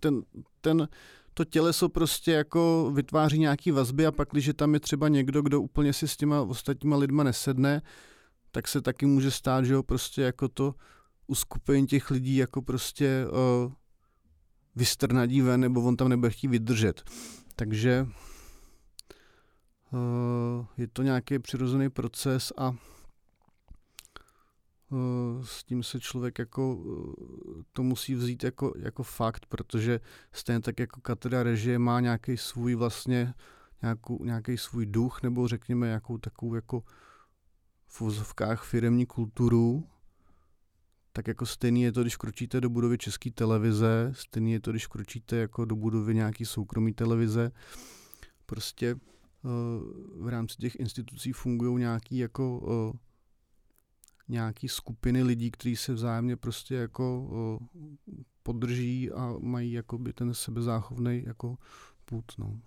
ten, 0.00 0.22
ten 0.60 0.88
to 1.34 1.44
těleso 1.44 1.88
prostě 1.88 2.32
jako 2.32 2.90
vytváří 2.94 3.38
nějaký 3.38 3.70
vazby 3.70 4.06
a 4.06 4.12
pak, 4.12 4.28
když 4.32 4.50
tam 4.56 4.74
je 4.74 4.80
třeba 4.80 5.08
někdo, 5.08 5.42
kdo 5.42 5.60
úplně 5.60 5.92
si 5.92 6.08
s 6.08 6.16
těma 6.16 6.40
ostatníma 6.40 6.96
lidma 6.96 7.24
nesedne, 7.24 7.82
tak 8.50 8.68
se 8.68 8.82
taky 8.82 9.06
může 9.06 9.30
stát, 9.30 9.64
že 9.64 9.74
ho 9.74 9.82
prostě 9.82 10.22
jako 10.22 10.48
to 10.48 10.74
uskupení 11.26 11.86
těch 11.86 12.10
lidí 12.10 12.36
jako 12.36 12.62
prostě 12.62 13.26
uh, 13.26 13.72
vystrnadí 14.76 15.40
ven, 15.40 15.60
nebo 15.60 15.82
on 15.82 15.96
tam 15.96 16.08
nebude 16.08 16.30
chtít 16.30 16.48
vydržet. 16.48 17.02
Takže 17.56 18.06
uh, 19.92 20.66
je 20.76 20.88
to 20.88 21.02
nějaký 21.02 21.38
přirozený 21.38 21.90
proces 21.90 22.52
a 22.56 22.74
Eh, 22.74 23.01
s 25.42 25.64
tím 25.64 25.82
se 25.82 26.00
člověk 26.00 26.38
jako 26.38 26.84
eh, 26.84 27.62
to 27.72 27.82
musí 27.82 28.14
vzít 28.14 28.44
jako, 28.44 28.72
jako 28.78 29.02
fakt, 29.02 29.46
protože 29.46 30.00
stejně 30.32 30.60
tak 30.60 30.80
jako 30.80 31.00
katedra 31.00 31.42
režie 31.42 31.78
má 31.78 32.00
nějaký 32.00 32.36
svůj 32.36 32.74
vlastně 32.74 33.34
nějakou, 33.82 34.24
nějaký 34.24 34.58
svůj 34.58 34.86
duch, 34.86 35.22
nebo 35.22 35.48
řekněme 35.48 35.86
nějakou 35.86 36.18
takovou 36.18 36.54
jako 36.54 36.82
v 37.86 38.00
vozovkách 38.00 38.64
firemní 38.64 39.06
kulturu, 39.06 39.88
tak 41.12 41.28
jako 41.28 41.46
stejný 41.46 41.82
je 41.82 41.92
to, 41.92 42.02
když 42.02 42.16
kročíte 42.16 42.60
do 42.60 42.70
budovy 42.70 42.98
české 42.98 43.30
televize, 43.30 44.10
stejný 44.12 44.52
je 44.52 44.60
to, 44.60 44.70
když 44.70 44.86
kročíte 44.86 45.36
jako 45.36 45.64
do 45.64 45.76
budovy 45.76 46.14
nějaký 46.14 46.44
soukromý 46.44 46.92
televize. 46.92 47.52
Prostě 48.46 48.90
eh, 48.90 49.48
v 50.18 50.28
rámci 50.28 50.56
těch 50.56 50.76
institucí 50.76 51.32
fungují 51.32 51.78
nějaký 51.78 52.18
jako 52.18 52.60
nějaký 54.28 54.68
skupiny 54.68 55.22
lidí, 55.22 55.50
kteří 55.50 55.76
se 55.76 55.92
vzájemně 55.92 56.36
prostě 56.36 56.74
jako 56.74 57.60
podrží 58.42 59.10
a 59.10 59.34
mají 59.40 59.72
jakoby 59.72 60.12
ten 60.12 60.34
sebezáchovný 60.34 61.22
jako 61.26 61.56
půd, 62.04 62.32
no. 62.38 62.60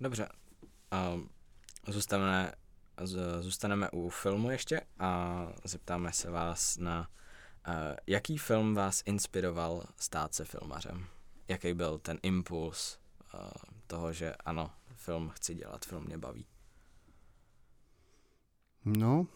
Dobře. 0.00 0.28
Zůstaneme, 1.88 2.52
zůstaneme 3.40 3.90
u 3.90 4.08
filmu 4.08 4.50
ještě 4.50 4.80
a 4.98 5.46
zeptáme 5.64 6.12
se 6.12 6.30
vás 6.30 6.76
na 6.76 7.10
uh, 7.68 7.74
jaký 8.06 8.38
film 8.38 8.74
vás 8.74 9.02
inspiroval 9.06 9.84
stát 9.96 10.34
se 10.34 10.44
filmařem? 10.44 11.06
Jaký 11.48 11.74
byl 11.74 11.98
ten 11.98 12.18
impuls 12.22 12.98
uh, 13.34 13.40
toho, 13.86 14.12
že 14.12 14.34
ano, 14.34 14.70
film 14.94 15.28
chci 15.28 15.54
dělat, 15.54 15.84
film 15.84 16.04
mě 16.04 16.18
baví? 16.18 16.46
No, 18.84 19.26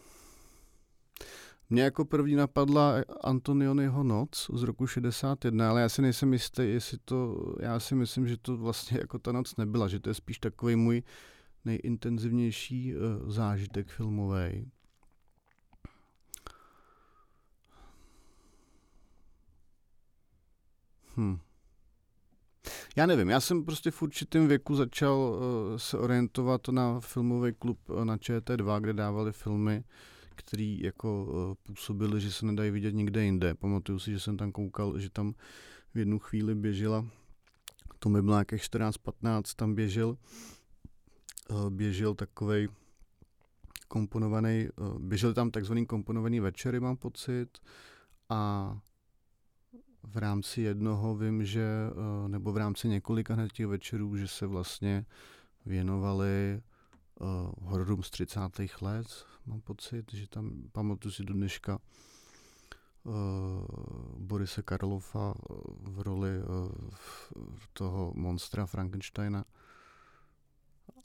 mě 1.71 1.83
jako 1.83 2.05
první 2.05 2.35
napadla 2.35 2.95
Antonionyho 3.21 4.03
noc 4.03 4.51
z 4.55 4.63
roku 4.63 4.87
61, 4.87 5.71
ale 5.71 5.81
já 5.81 5.89
si 5.89 6.03
nejsem 6.03 6.33
jistý, 6.33 6.63
jestli 6.63 6.99
to, 7.05 7.37
já 7.61 7.81
si 7.81 7.95
myslím, 7.95 8.29
že 8.29 8.37
to 8.37 8.57
vlastně 8.57 8.99
jako 9.01 9.19
ta 9.19 9.33
noc 9.33 9.57
nebyla, 9.57 9.89
že 9.89 10.01
to 10.01 10.11
je 10.11 10.15
spíš 10.15 10.39
takový 10.39 10.77
můj 10.77 11.03
nejintenzivnější 11.65 12.95
uh, 12.95 13.31
zážitek 13.31 13.89
filmový. 13.89 14.71
Hm. 21.17 21.39
Já 22.97 23.07
nevím, 23.07 23.29
já 23.29 23.41
jsem 23.41 23.65
prostě 23.65 23.91
v 23.91 24.03
určitém 24.03 24.49
věku 24.49 24.77
začal 24.77 25.17
uh, 25.17 25.77
se 25.77 25.99
orientovat 25.99 26.69
na 26.69 27.01
filmový 27.01 27.53
klub 27.53 27.79
na 28.05 28.17
ČT2, 28.17 28.81
kde 28.81 28.93
dávali 28.93 29.33
filmy, 29.33 29.85
které 30.37 30.77
jako 30.81 31.25
uh, 31.25 31.55
působily, 31.63 32.21
že 32.21 32.33
se 32.33 32.47
nedají 32.47 32.71
vidět 32.71 32.95
nikde 32.95 33.25
jinde. 33.25 33.55
Pamatuju 33.55 33.99
si, 33.99 34.13
že 34.13 34.21
jsem 34.21 34.37
tam 34.37 34.53
koukal, 34.53 34.99
že 34.99 35.11
tam 35.11 35.35
v 35.95 35.99
jednu 35.99 36.19
chvíli 36.19 36.55
běžela, 36.55 37.07
to 37.99 38.09
mi 38.09 38.23
bylo 38.23 38.35
nějakých 38.35 38.63
14-15, 38.63 39.43
tam 39.57 39.75
běžel, 39.75 40.17
uh, 41.51 41.71
běžel 41.71 42.15
takovej 42.15 42.69
komponovaný, 43.89 44.69
uh, 44.77 44.99
běžel 44.99 45.35
tam 45.35 45.51
takzvaný 45.51 45.87
komponovaný 45.87 46.41
večery, 46.41 46.81
mám 46.81 46.97
pocit, 46.97 47.59
a 48.29 48.75
v 50.03 50.17
rámci 50.17 50.61
jednoho 50.61 51.17
vím, 51.17 51.45
že, 51.45 51.65
eh, 51.65 52.29
nebo 52.29 52.53
v 52.53 52.57
rámci 52.57 52.89
několika 52.89 53.35
hned 53.35 53.53
těch 53.53 53.67
večerů, 53.67 54.17
že 54.17 54.29
se 54.29 54.47
vlastně 54.47 55.07
věnovali 55.67 56.63
uh, 57.21 57.53
hororům 57.61 58.03
z 58.03 58.11
30. 58.11 58.41
let, 58.81 59.07
mám 59.47 59.61
pocit, 59.61 60.13
že 60.13 60.29
tam, 60.29 60.63
pamatuju 60.73 61.13
si 61.13 61.25
do 61.25 61.35
dneška, 61.35 61.79
uh, 63.05 63.15
Borise 64.19 64.63
Karlova 64.63 65.35
v 65.81 66.01
roli 66.01 66.31
uh, 66.39 66.69
toho 67.73 68.13
monstra 68.17 68.67
Frankensteina. 68.67 69.45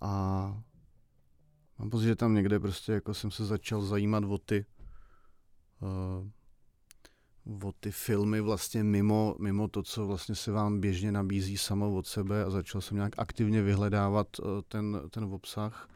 A 0.01 0.13
mám 1.79 1.89
pocit, 1.89 2.05
že 2.05 2.15
tam 2.15 2.33
někde 2.33 2.59
prostě 2.59 2.91
jako 2.91 3.13
jsem 3.13 3.31
se 3.31 3.45
začal 3.45 3.81
zajímat 3.81 4.23
o 4.23 4.37
ty 4.37 4.65
uh, 5.81 6.27
o 7.63 7.71
ty 7.79 7.91
filmy 7.91 8.41
vlastně 8.41 8.83
mimo, 8.83 9.35
mimo 9.39 9.67
to, 9.67 9.83
co 9.83 10.07
vlastně 10.07 10.35
se 10.35 10.51
vám 10.51 10.79
běžně 10.79 11.11
nabízí 11.11 11.57
samo 11.57 11.95
od 11.95 12.07
sebe 12.07 12.43
a 12.43 12.49
začal 12.49 12.81
jsem 12.81 12.97
nějak 12.97 13.19
aktivně 13.19 13.61
vyhledávat 13.61 14.27
eh, 14.39 14.43
ten, 14.67 15.01
ten 15.09 15.23
obsah. 15.23 15.89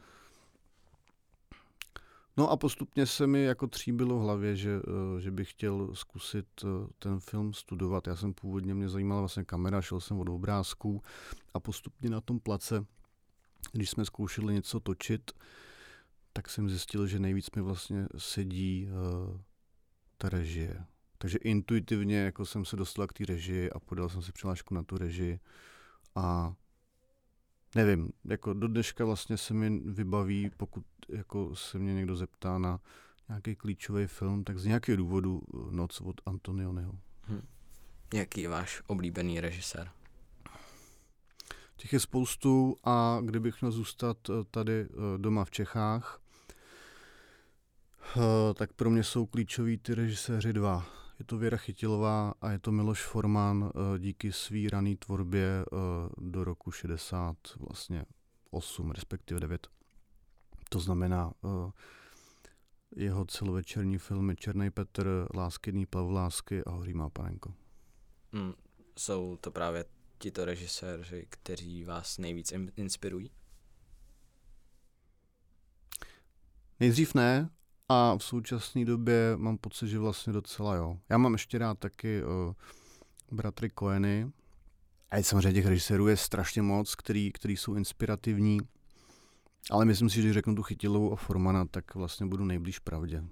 No 2.38 2.50
a 2.50 2.58
postupně 2.58 3.06
se 3.06 3.28
mi 3.28 3.44
jako 3.44 3.68
tříbilo 3.68 4.20
v 4.20 4.22
hlavě, 4.22 4.56
že, 4.56 4.82
eh, 4.88 5.22
že 5.22 5.32
bych 5.32 5.50
chtěl 5.50 5.96
zkusit 5.96 6.48
eh, 6.64 6.68
ten 7.00 7.20
film 7.20 7.54
studovat. 7.54 8.08
Já 8.08 8.16
jsem 8.16 8.34
původně, 8.34 8.74
mě 8.74 8.90
zajímala 8.90 9.22
vlastně 9.22 9.44
kamera, 9.44 9.82
šel 9.82 10.00
jsem 10.00 10.20
od 10.20 10.30
obrázků 10.30 11.02
a 11.54 11.60
postupně 11.60 12.10
na 12.10 12.22
tom 12.22 12.40
place, 12.40 12.86
když 13.72 13.90
jsme 13.90 14.06
zkoušeli 14.06 14.54
něco 14.54 14.80
točit, 14.80 15.32
tak 16.34 16.50
jsem 16.50 16.70
zjistil, 16.70 17.08
že 17.08 17.20
nejvíc 17.20 17.52
mi 17.56 17.62
vlastně 17.62 18.08
sedí 18.18 18.88
uh, 18.88 19.38
ta 20.18 20.30
režie. 20.30 20.86
Takže 21.18 21.38
intuitivně 21.38 22.18
jako 22.18 22.46
jsem 22.46 22.66
se 22.66 22.76
dostal 22.76 23.08
k 23.08 23.14
té 23.14 23.26
režii 23.26 23.72
a 23.72 23.80
podal 23.80 24.10
jsem 24.10 24.22
si 24.22 24.32
přihlášku 24.32 24.74
na 24.74 24.84
tu 24.84 24.98
režii 24.98 25.40
a 26.16 26.54
nevím, 27.76 28.10
jako 28.26 28.54
do 28.54 28.68
dneška 28.68 29.06
vlastně 29.06 29.38
se 29.38 29.54
mi 29.54 29.80
vybaví, 29.80 30.52
pokud 30.58 30.84
jako 31.10 31.56
se 31.56 31.80
mě 31.80 31.94
někdo 31.94 32.16
zeptá 32.16 32.58
na 32.58 32.80
nějaký 33.30 33.56
klíčový 33.56 34.08
film, 34.08 34.44
tak 34.44 34.60
z 34.60 34.66
nějakého 34.66 34.98
důvodu 34.98 35.42
Noc 35.72 36.02
od 36.02 36.22
Antonioniho. 36.26 36.94
Hmm. 37.22 37.42
Jaký 38.14 38.42
je 38.42 38.50
váš 38.50 38.82
oblíbený 38.88 39.40
režisér? 39.40 39.92
Těch 41.76 41.94
je 41.94 42.00
spoustu 42.00 42.78
a 42.84 43.20
kdybych 43.26 43.62
měl 43.62 43.72
zůstat 43.72 44.18
eh, 44.30 44.34
tady 44.52 44.82
eh, 44.82 44.88
doma 45.18 45.46
v 45.46 45.52
Čechách, 45.52 46.22
eh, 48.18 48.54
tak 48.54 48.74
pro 48.74 48.90
mě 48.90 49.04
jsou 49.04 49.26
klíčoví 49.26 49.78
ty 49.78 49.96
režiséři 49.96 50.54
dva. 50.54 51.03
Je 51.24 51.28
to 51.28 51.38
Věra 51.38 51.58
Chytilová 51.58 52.34
a 52.42 52.52
je 52.52 52.60
to 52.60 52.72
Miloš 52.72 53.06
Forman 53.06 53.72
eh, 53.76 54.00
díky 54.00 54.32
svý 54.32 54.70
rané 54.70 54.96
tvorbě 54.96 55.46
eh, 55.46 55.66
do 56.18 56.44
roku 56.44 56.72
60, 56.72 57.38
vlastně 57.60 58.06
8, 58.52 58.92
respektive 58.92 59.40
9. 59.40 59.68
To 60.70 60.80
znamená 60.80 61.34
eh, 61.46 61.72
jeho 62.96 63.26
celovečerní 63.26 63.98
filmy 63.98 64.36
Černý 64.36 64.72
Petr, 64.72 65.28
Láskyný 65.36 65.86
Pavlásky 65.86 66.64
a 66.64 66.72
Hoří 66.72 66.94
má 66.94 67.10
panenko. 67.10 67.54
Hmm, 68.34 68.54
jsou 68.98 69.38
to 69.42 69.52
právě 69.52 69.86
tito 70.18 70.46
režiséři, 70.46 71.28
kteří 71.30 71.84
vás 71.84 72.18
nejvíc 72.18 72.54
inspirují? 72.76 73.32
Nejdřív 76.80 77.14
ne, 77.14 77.50
a 77.94 78.18
v 78.18 78.24
současné 78.24 78.86
době 78.86 79.34
mám 79.38 79.58
pocit, 79.58 79.88
že 79.88 80.00
vlastně 80.00 80.34
docela 80.34 80.76
jo. 80.76 80.98
Já 81.10 81.18
mám 81.18 81.34
ještě 81.34 81.58
rád 81.58 81.80
taky 81.80 82.24
uh, 82.24 82.54
bratry 83.32 83.70
Koeny. 83.70 84.32
A 85.12 85.24
samozřejmě 85.24 85.54
těch 85.54 85.66
režisérů 85.66 86.08
je 86.08 86.18
strašně 86.18 86.62
moc, 86.62 86.96
který, 86.96 87.32
který 87.32 87.58
jsou 87.58 87.76
inspirativní. 87.76 88.60
Ale 89.72 89.86
myslím 89.86 90.10
si, 90.10 90.16
že 90.16 90.22
když 90.22 90.34
řeknu 90.34 90.56
tu 90.56 90.64
Chytilovou 90.64 91.14
a 91.14 91.16
Formana, 91.16 91.66
tak 91.66 91.96
vlastně 91.96 92.26
budu 92.26 92.46
nejblíž 92.46 92.80
pravdě. 92.80 93.24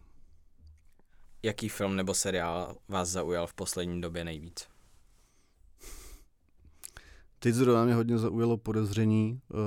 Jaký 1.44 1.70
film 1.70 1.96
nebo 1.96 2.14
seriál 2.14 2.76
vás 2.88 3.10
zaujal 3.10 3.48
v 3.48 3.54
poslední 3.54 4.02
době 4.02 4.24
nejvíc? 4.24 4.68
Teď 7.44 7.56
zrovna 7.56 7.86
mě 7.86 7.96
hodně 7.96 8.18
zaujalo 8.18 8.58
podezření 8.58 9.42
uh, 9.50 9.60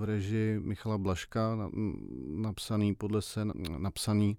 v 0.00 0.04
režii 0.04 0.60
Michala 0.60 0.98
Blaška, 0.98 1.56
na, 1.56 1.70
napsaný 2.26 2.94
podle 2.94 3.22
se, 3.22 3.44
napsaný 3.78 4.38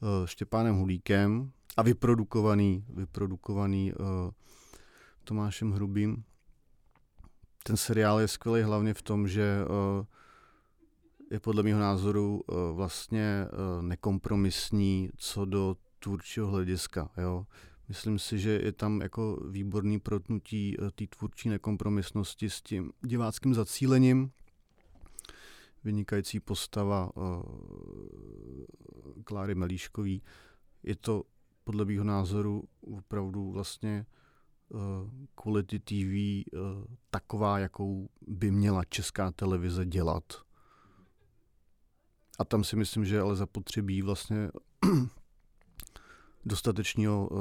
uh, 0.00 0.26
Štěpánem 0.26 0.76
Hulíkem 0.76 1.52
a 1.76 1.82
vyprodukovaný, 1.82 2.84
vyprodukovaný 2.88 3.92
uh, 3.92 4.06
Tomášem 5.24 5.72
Hrubým. 5.72 6.24
Ten 7.62 7.76
seriál 7.76 8.20
je 8.20 8.28
skvělý 8.28 8.62
hlavně 8.62 8.94
v 8.94 9.02
tom, 9.02 9.28
že 9.28 9.58
je 11.30 11.40
podle 11.40 11.62
mého 11.62 11.80
názoru 11.80 12.42
vlastně 12.72 13.46
nekompromisní 13.80 15.10
co 15.16 15.44
do 15.44 15.76
tvůrčího 15.98 16.46
hlediska. 16.46 17.10
Jo? 17.16 17.46
Myslím 17.90 18.18
si, 18.18 18.38
že 18.38 18.50
je 18.50 18.72
tam 18.72 19.00
jako 19.00 19.42
výborný 19.50 20.00
protnutí 20.00 20.76
eh, 20.78 20.90
té 20.90 21.06
tvůrčí 21.06 21.48
nekompromisnosti 21.48 22.50
s 22.50 22.62
tím 22.62 22.92
diváckým 23.00 23.54
zacílením. 23.54 24.30
Vynikající 25.84 26.40
postava 26.40 27.16
uh, 27.16 27.42
Kláry 29.24 29.54
Melíškový. 29.54 30.22
Je 30.82 30.96
to 30.96 31.22
podle 31.64 31.84
mého 31.84 32.04
názoru 32.04 32.64
opravdu 32.80 33.52
vlastně 33.52 34.06
uh, 34.68 34.80
quality 35.34 35.78
TV 35.78 36.48
taková, 37.10 37.58
jakou 37.58 38.08
by 38.26 38.50
měla 38.50 38.84
česká 38.84 39.30
televize 39.30 39.86
dělat. 39.86 40.24
A 42.38 42.44
tam 42.44 42.64
si 42.64 42.76
myslím, 42.76 43.04
že 43.04 43.20
ale 43.20 43.36
zapotřebí 43.36 44.02
vlastně 44.02 44.50
dostatečného, 46.44 47.28
eh, 47.32 47.34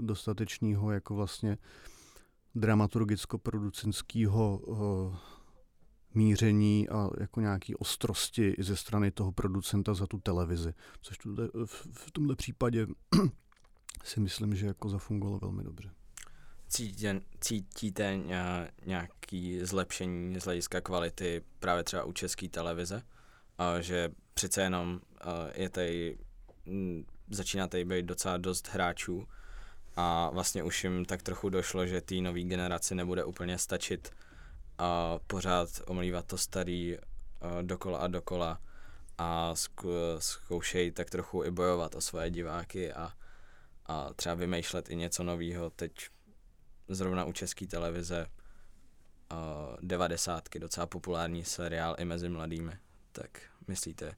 dostatečného 0.00 0.92
jako 0.92 1.14
vlastně 1.14 1.58
dramaturgicko-producentského 2.54 4.60
eh, 4.68 4.72
míření 6.14 6.88
a 6.88 7.10
jako 7.20 7.40
nějaký 7.40 7.76
ostrosti 7.76 8.54
ze 8.58 8.76
strany 8.76 9.10
toho 9.10 9.32
producenta 9.32 9.94
za 9.94 10.06
tu 10.06 10.18
televizi. 10.18 10.74
Což 11.00 11.18
tuhle, 11.18 11.48
v, 11.64 11.86
v 11.92 12.10
případě 12.36 12.86
si 14.04 14.20
myslím, 14.20 14.54
že 14.54 14.66
jako 14.66 14.88
zafungovalo 14.88 15.38
velmi 15.38 15.64
dobře. 15.64 15.90
Cítíte, 16.68 17.20
cítíte 17.40 18.20
nějaký 18.86 19.60
zlepšení 19.60 20.40
z 20.40 20.44
hlediska 20.44 20.80
kvality 20.80 21.42
právě 21.58 21.84
třeba 21.84 22.04
u 22.04 22.12
české 22.12 22.48
televize? 22.48 23.02
A 23.58 23.80
že 23.80 24.10
přece 24.34 24.62
jenom 24.62 25.00
je 25.54 25.68
tady 25.68 26.18
mm, 26.66 27.04
začíná 27.30 27.68
tady 27.68 27.84
být 27.84 28.06
docela 28.06 28.36
dost 28.36 28.68
hráčů 28.68 29.28
a 29.96 30.30
vlastně 30.30 30.62
už 30.62 30.84
jim 30.84 31.04
tak 31.04 31.22
trochu 31.22 31.48
došlo, 31.48 31.86
že 31.86 32.00
té 32.00 32.14
nové 32.14 32.40
generaci 32.40 32.94
nebude 32.94 33.24
úplně 33.24 33.58
stačit 33.58 34.10
a 34.78 35.18
pořád 35.26 35.68
omlívat 35.86 36.26
to 36.26 36.38
starý 36.38 36.98
dokola 37.62 37.98
a 37.98 38.06
dokola 38.06 38.60
a 39.18 39.54
zkoušejí 40.18 40.90
tak 40.90 41.10
trochu 41.10 41.44
i 41.44 41.50
bojovat 41.50 41.94
o 41.94 42.00
svoje 42.00 42.30
diváky 42.30 42.92
a, 42.92 43.12
a 43.86 44.12
třeba 44.14 44.34
vymýšlet 44.34 44.90
i 44.90 44.96
něco 44.96 45.24
nového. 45.24 45.70
Teď 45.70 46.08
zrovna 46.88 47.24
u 47.24 47.32
české 47.32 47.66
televize 47.66 48.26
devadesátky, 49.80 50.58
docela 50.58 50.86
populární 50.86 51.44
seriál 51.44 51.96
i 51.98 52.04
mezi 52.04 52.28
mladými. 52.28 52.78
Tak 53.12 53.42
myslíte, 53.68 54.16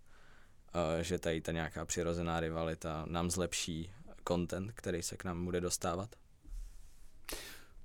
že 1.01 1.19
tady 1.19 1.41
ta 1.41 1.53
nějaká 1.53 1.85
přirozená 1.85 2.41
rivalita 2.41 3.07
nám 3.09 3.31
zlepší 3.31 3.91
content, 4.29 4.73
který 4.75 5.03
se 5.03 5.17
k 5.17 5.25
nám 5.25 5.45
bude 5.45 5.61
dostávat? 5.61 6.17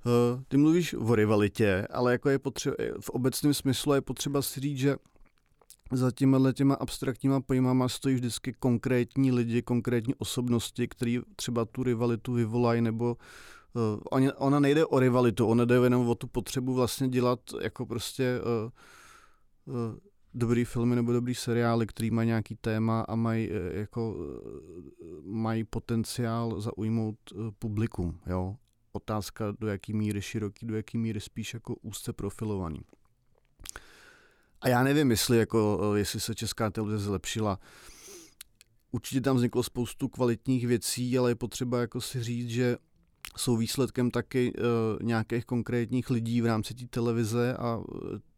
Uh, 0.06 0.44
ty 0.48 0.58
mluvíš 0.58 0.94
o 0.94 1.16
rivalitě, 1.16 1.88
ale 1.90 2.12
jako 2.12 2.30
je 2.30 2.40
potřeba, 2.40 2.76
v 3.02 3.10
obecném 3.10 3.54
smyslu 3.54 3.94
je 3.94 4.02
potřeba 4.02 4.42
si 4.42 4.60
říct, 4.60 4.78
že 4.78 4.96
za 5.92 6.12
těma 6.12 6.52
těma 6.52 6.76
abstraktníma 6.76 7.42
pojmama 7.42 7.90
stojí 7.90 8.16
vždycky 8.16 8.54
konkrétní 8.54 9.32
lidi, 9.32 9.62
konkrétní 9.62 10.16
osobnosti, 10.16 10.88
které 10.88 11.20
třeba 11.36 11.66
tu 11.66 11.84
rivalitu 11.84 12.34
vyvolají 12.34 12.82
nebo 12.82 13.18
uh, 14.12 14.30
ona 14.38 14.60
nejde 14.60 14.86
o 14.86 15.00
rivalitu, 15.00 15.48
ona 15.48 15.66
jde 15.66 15.76
jenom 15.76 16.10
o 16.10 16.16
tu 16.16 16.28
potřebu 16.28 16.74
vlastně 16.74 17.10
dělat 17.10 17.40
jako 17.62 17.86
prostě 17.86 18.40
uh, 19.66 19.76
uh, 19.76 19.98
dobrý 20.34 20.66
filmy 20.66 20.96
nebo 20.96 21.12
dobrý 21.12 21.36
seriály, 21.36 21.88
který 21.88 22.12
mají 22.12 22.28
nějaký 22.28 22.56
téma 22.56 23.02
a 23.02 23.16
mají 23.16 23.50
jako 23.72 24.16
mají 25.24 25.64
potenciál 25.64 26.62
zaujmout 26.62 27.16
publikum, 27.60 28.20
jo. 28.26 28.56
Otázka, 28.92 29.54
do 29.60 29.68
jaký 29.68 29.94
míry 29.94 30.22
široký, 30.22 30.66
do 30.66 30.76
jaký 30.76 30.98
míry 30.98 31.22
spíš 31.22 31.54
jako 31.54 31.76
úzce 31.76 32.14
profilovaný. 32.14 32.80
A 34.62 34.70
já 34.70 34.84
nevím, 34.84 35.12
jestli, 35.12 35.38
jako, 35.38 35.92
jestli 35.96 36.20
se 36.20 36.36
česká 36.36 36.70
televize 36.70 37.04
zlepšila. 37.04 37.60
Určitě 38.92 39.22
tam 39.22 39.36
vzniklo 39.36 39.64
spoustu 39.64 40.08
kvalitních 40.08 40.68
věcí, 40.68 41.18
ale 41.18 41.32
je 41.32 41.36
potřeba 41.36 41.82
jako 41.82 42.02
si 42.02 42.24
říct, 42.24 42.50
že 42.50 42.78
jsou 43.38 43.58
výsledkem 43.58 44.12
taky 44.12 44.54
uh, 44.54 44.64
nějakých 45.02 45.46
konkrétních 45.46 46.10
lidí 46.10 46.42
v 46.42 46.46
rámci 46.46 46.74
té 46.74 46.86
televize 46.88 47.56
a 47.58 47.78
uh, 47.78 47.86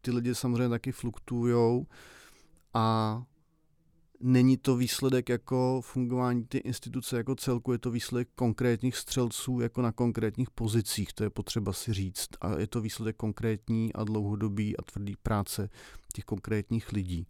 ty 0.02 0.12
lidi 0.12 0.36
samozřejmě 0.36 0.70
taky 0.70 0.92
fluktuujou 0.92 1.86
a 2.74 3.24
není 4.20 4.58
to 4.58 4.76
výsledek 4.76 5.30
jako 5.30 5.82
fungování 5.84 6.46
ty 6.46 6.58
instituce 6.58 7.18
jako 7.18 7.36
celku, 7.36 7.72
je 7.72 7.78
to 7.78 7.92
výsledek 7.92 8.30
konkrétních 8.36 8.98
střelců 8.98 9.60
jako 9.60 9.82
na 9.82 9.92
konkrétních 9.92 10.50
pozicích, 10.50 11.14
to 11.14 11.24
je 11.24 11.30
potřeba 11.30 11.74
si 11.74 11.94
říct. 11.94 12.28
A 12.42 12.60
je 12.60 12.68
to 12.68 12.82
výsledek 12.82 13.16
konkrétní 13.16 13.94
a 13.94 14.04
dlouhodobý 14.04 14.78
a 14.78 14.82
tvrdý 14.82 15.16
práce 15.24 15.70
těch 16.14 16.26
konkrétních 16.26 16.92
lidí. 16.92 17.28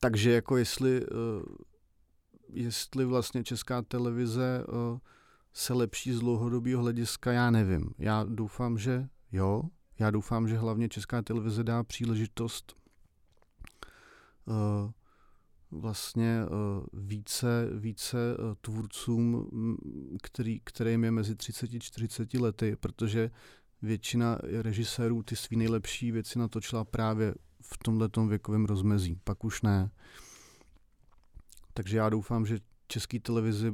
Takže 0.00 0.30
jako 0.30 0.56
jestli, 0.56 1.06
uh, 1.06 1.42
jestli 2.52 3.04
vlastně 3.04 3.44
česká 3.44 3.82
televize 3.82 4.64
se 5.52 5.74
lepší 5.74 6.12
z 6.12 6.20
dlouhodobého 6.20 6.82
hlediska, 6.82 7.32
já 7.32 7.50
nevím. 7.50 7.90
Já 7.98 8.24
doufám, 8.24 8.78
že 8.78 9.08
jo. 9.32 9.62
Já 9.98 10.10
doufám, 10.10 10.48
že 10.48 10.58
hlavně 10.58 10.88
Česká 10.88 11.22
televize 11.22 11.64
dá 11.64 11.84
příležitost 11.84 12.76
uh, 14.44 14.90
vlastně 15.70 16.40
uh, 16.44 17.00
více, 17.06 17.68
více 17.72 18.36
uh, 18.36 18.54
tvůrcům, 18.60 19.48
který, 20.22 20.60
kterým 20.64 21.04
je 21.04 21.10
mezi 21.10 21.36
30 21.36 21.74
a 21.74 21.78
40 21.78 22.34
lety, 22.34 22.76
protože 22.76 23.30
většina 23.82 24.38
režisérů 24.42 25.22
ty 25.22 25.36
svý 25.36 25.56
nejlepší 25.56 26.12
věci 26.12 26.38
natočila 26.38 26.84
právě 26.84 27.34
v 27.62 27.78
tomhle 27.78 28.08
věkovém 28.28 28.64
rozmezí. 28.64 29.16
Pak 29.24 29.44
už 29.44 29.62
ne. 29.62 29.90
Takže 31.74 31.96
já 31.96 32.08
doufám, 32.08 32.46
že 32.46 32.58
český 32.88 33.20
televizi 33.20 33.72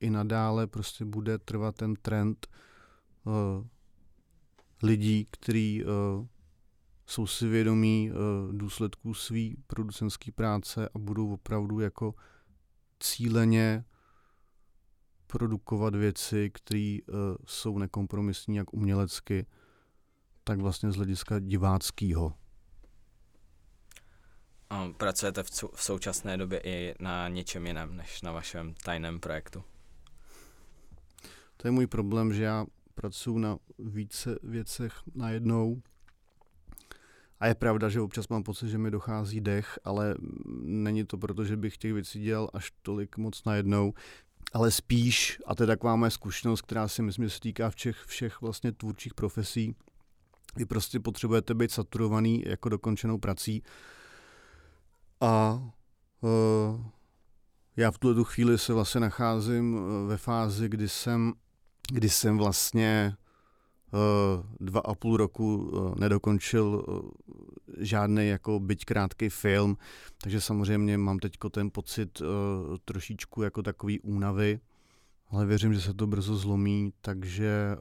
i 0.00 0.10
nadále 0.10 0.66
prostě 0.66 1.04
bude 1.04 1.38
trvat 1.38 1.76
ten 1.76 1.94
trend 1.94 2.46
uh, 3.24 3.66
lidí, 4.82 5.26
kteří 5.30 5.84
uh, 5.84 6.26
jsou 7.06 7.26
si 7.26 7.48
vědomí 7.48 8.10
uh, 8.10 8.54
důsledků 8.54 9.14
své 9.14 9.40
producentské 9.66 10.32
práce 10.32 10.88
a 10.88 10.98
budou 10.98 11.32
opravdu 11.32 11.80
jako 11.80 12.14
cíleně 13.00 13.84
produkovat 15.26 15.94
věci, 15.94 16.50
které 16.54 16.98
uh, 17.08 17.14
jsou 17.46 17.78
nekompromisní 17.78 18.56
jak 18.56 18.74
umělecky, 18.74 19.46
tak 20.44 20.60
vlastně 20.60 20.92
z 20.92 20.96
hlediska 20.96 21.38
diváckého. 21.38 22.34
Pracujete 24.96 25.42
v, 25.42 25.50
v 25.74 25.82
současné 25.82 26.36
době 26.36 26.60
i 26.64 26.94
na 27.00 27.28
něčem 27.28 27.66
jiném, 27.66 27.96
než 27.96 28.22
na 28.22 28.32
vašem 28.32 28.74
tajném 28.74 29.20
projektu? 29.20 29.64
To 31.60 31.68
je 31.68 31.72
můj 31.72 31.86
problém, 31.86 32.32
že 32.32 32.42
já 32.42 32.66
pracuji 32.94 33.38
na 33.38 33.58
více 33.78 34.38
věcech 34.42 34.92
najednou. 35.14 35.82
A 37.40 37.46
je 37.46 37.54
pravda, 37.54 37.88
že 37.88 38.00
občas 38.00 38.28
mám 38.28 38.42
pocit, 38.42 38.68
že 38.68 38.78
mi 38.78 38.90
dochází 38.90 39.40
dech, 39.40 39.78
ale 39.84 40.14
není 40.62 41.04
to 41.04 41.18
proto, 41.18 41.44
že 41.44 41.56
bych 41.56 41.76
těch 41.76 41.92
věcí 41.92 42.20
dělal 42.20 42.50
až 42.52 42.72
tolik 42.82 43.16
moc 43.16 43.44
najednou, 43.44 43.94
ale 44.52 44.70
spíš, 44.70 45.38
a 45.46 45.54
to 45.54 45.62
je 45.62 45.66
taková 45.66 45.96
moje 45.96 46.10
zkušenost, 46.10 46.62
která 46.62 46.88
si 46.88 47.02
myslím, 47.02 47.24
že 47.24 47.30
se 47.30 47.40
týká 47.40 47.70
všech, 47.70 47.96
všech 48.06 48.40
vlastně 48.40 48.72
tvůrčích 48.72 49.14
profesí, 49.14 49.74
vy 50.56 50.66
prostě 50.66 51.00
potřebujete 51.00 51.54
být 51.54 51.70
saturovaný 51.70 52.42
jako 52.46 52.68
dokončenou 52.68 53.18
prací 53.18 53.62
a 55.20 55.62
uh, 56.20 56.86
já 57.78 57.90
v 57.90 57.98
tuto 57.98 58.24
chvíli 58.24 58.58
se 58.58 58.72
vlastně 58.72 59.00
nacházím 59.00 59.78
e, 59.78 60.08
ve 60.08 60.16
fázi, 60.16 60.68
kdy 60.68 60.88
jsem 60.88 61.32
kdy 61.92 62.08
jsem 62.08 62.38
vlastně 62.38 63.16
uh, 63.92 64.46
dva 64.60 64.80
a 64.80 64.94
půl 64.94 65.16
roku 65.16 65.56
uh, 65.56 65.94
nedokončil 65.98 66.84
uh, 66.88 67.10
žádný 67.78 68.28
jako 68.28 68.60
byť 68.60 68.84
krátký 68.84 69.28
film, 69.28 69.76
takže 70.22 70.40
samozřejmě 70.40 70.98
mám 70.98 71.18
teď 71.18 71.32
ten 71.50 71.70
pocit 71.70 72.22
trošičku 72.84 73.42
jako 73.42 73.62
takový 73.62 74.00
únavy, 74.00 74.60
ale 75.30 75.46
věřím, 75.46 75.74
že 75.74 75.80
se 75.80 75.94
to 75.94 76.06
brzo 76.06 76.36
zlomí, 76.36 76.92
takže 77.00 77.76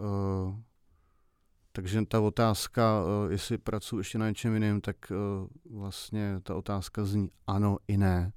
takže 1.71 2.05
ta 2.05 2.19
otázka, 2.19 3.03
jestli 3.29 3.57
pracuji 3.57 3.97
ještě 3.97 4.17
na 4.17 4.29
něčem 4.29 4.53
jiném, 4.53 4.81
tak 4.81 4.95
vlastně 5.69 6.39
ta 6.43 6.55
otázka 6.55 7.05
zní 7.05 7.29
ano 7.47 7.77
i 7.87 7.97
ne 7.97 8.31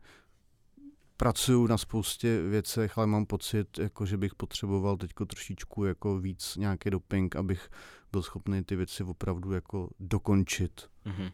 pracuju 1.20 1.66
na 1.66 1.78
spoustě 1.78 2.42
věcech, 2.42 2.98
ale 2.98 3.06
mám 3.06 3.26
pocit, 3.26 3.78
jako, 3.78 4.06
že 4.06 4.16
bych 4.16 4.34
potřeboval 4.34 4.96
teď 4.96 5.10
trošičku 5.26 5.84
jako 5.84 6.18
víc 6.18 6.56
nějaký 6.56 6.90
doping, 6.90 7.36
abych 7.36 7.70
byl 8.12 8.22
schopný 8.22 8.64
ty 8.64 8.76
věci 8.76 9.04
opravdu 9.04 9.52
jako 9.52 9.90
dokončit. 9.98 10.90
Mm-hmm. 11.06 11.32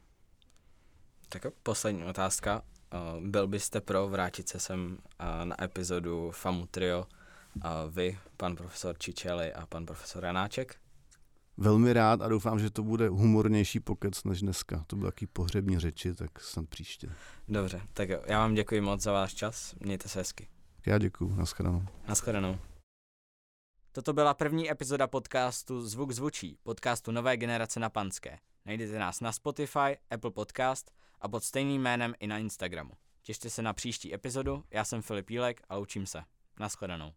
Tak 1.29 1.47
poslední 1.63 2.05
otázka. 2.05 2.63
Uh, 2.95 3.27
byl 3.27 3.47
byste 3.47 3.81
pro 3.81 4.09
vrátit 4.09 4.49
se 4.49 4.61
sem 4.61 4.99
uh, 5.21 5.45
na 5.45 5.65
epizodu 5.65 6.31
FAMU 6.31 6.67
Trio 6.67 7.07
uh, 7.57 7.63
vy, 7.91 8.19
pan 8.37 8.57
profesor 8.57 8.99
Čičeli 8.99 9.53
a 9.53 9.67
pan 9.67 9.87
profesor 9.87 10.25
Janáček? 10.25 10.77
Velmi 11.57 11.93
rád 11.93 12.23
a 12.23 12.29
doufám, 12.29 12.59
že 12.59 12.71
to 12.71 12.83
bude 12.83 13.09
humornější 13.09 13.81
pokec 13.81 14.25
než 14.25 14.41
dneska. 14.41 14.85
To 14.87 14.97
byly 14.97 15.09
taky 15.09 15.27
pohřební 15.27 15.79
řeči, 15.79 16.15
tak 16.15 16.41
snad 16.41 16.69
příště. 16.69 17.09
Dobře, 17.49 17.81
tak 17.93 18.09
jo. 18.09 18.23
Já 18.27 18.39
vám 18.39 18.55
děkuji 18.55 18.81
moc 18.81 19.03
za 19.03 19.13
váš 19.13 19.35
čas. 19.35 19.75
Mějte 19.81 20.09
se 20.09 20.19
hezky. 20.19 20.49
Já 20.87 20.99
děkuji. 20.99 21.35
Naschledanou. 21.37 21.83
Naschledanou. 22.09 22.59
Toto 23.93 24.13
byla 24.13 24.35
první 24.35 24.71
epizoda 24.71 25.07
podcastu 25.07 25.83
Zvuk 25.83 26.13
zvučí, 26.13 26.59
podcastu 26.63 27.13
nové 27.13 27.37
generace 27.37 27.81
na 27.81 27.91
Panské. 27.91 28.39
Najdete 28.65 28.99
nás 28.99 29.21
na 29.21 29.33
Spotify, 29.33 29.97
Apple 30.11 30.31
Podcast 30.31 30.91
a 31.21 31.29
pod 31.29 31.45
stejným 31.45 31.83
jménem 31.83 32.15
i 32.21 32.27
na 32.27 32.39
Instagramu. 32.39 32.91
Těšte 33.23 33.51
se 33.51 33.63
na 33.63 33.73
příští 33.73 34.15
epizodu, 34.15 34.65
já 34.71 34.85
jsem 34.85 35.03
Filip 35.03 35.31
Jílek 35.31 35.63
a 35.69 35.79
učím 35.79 36.07
se. 36.07 36.23
Naschledanou. 36.61 37.13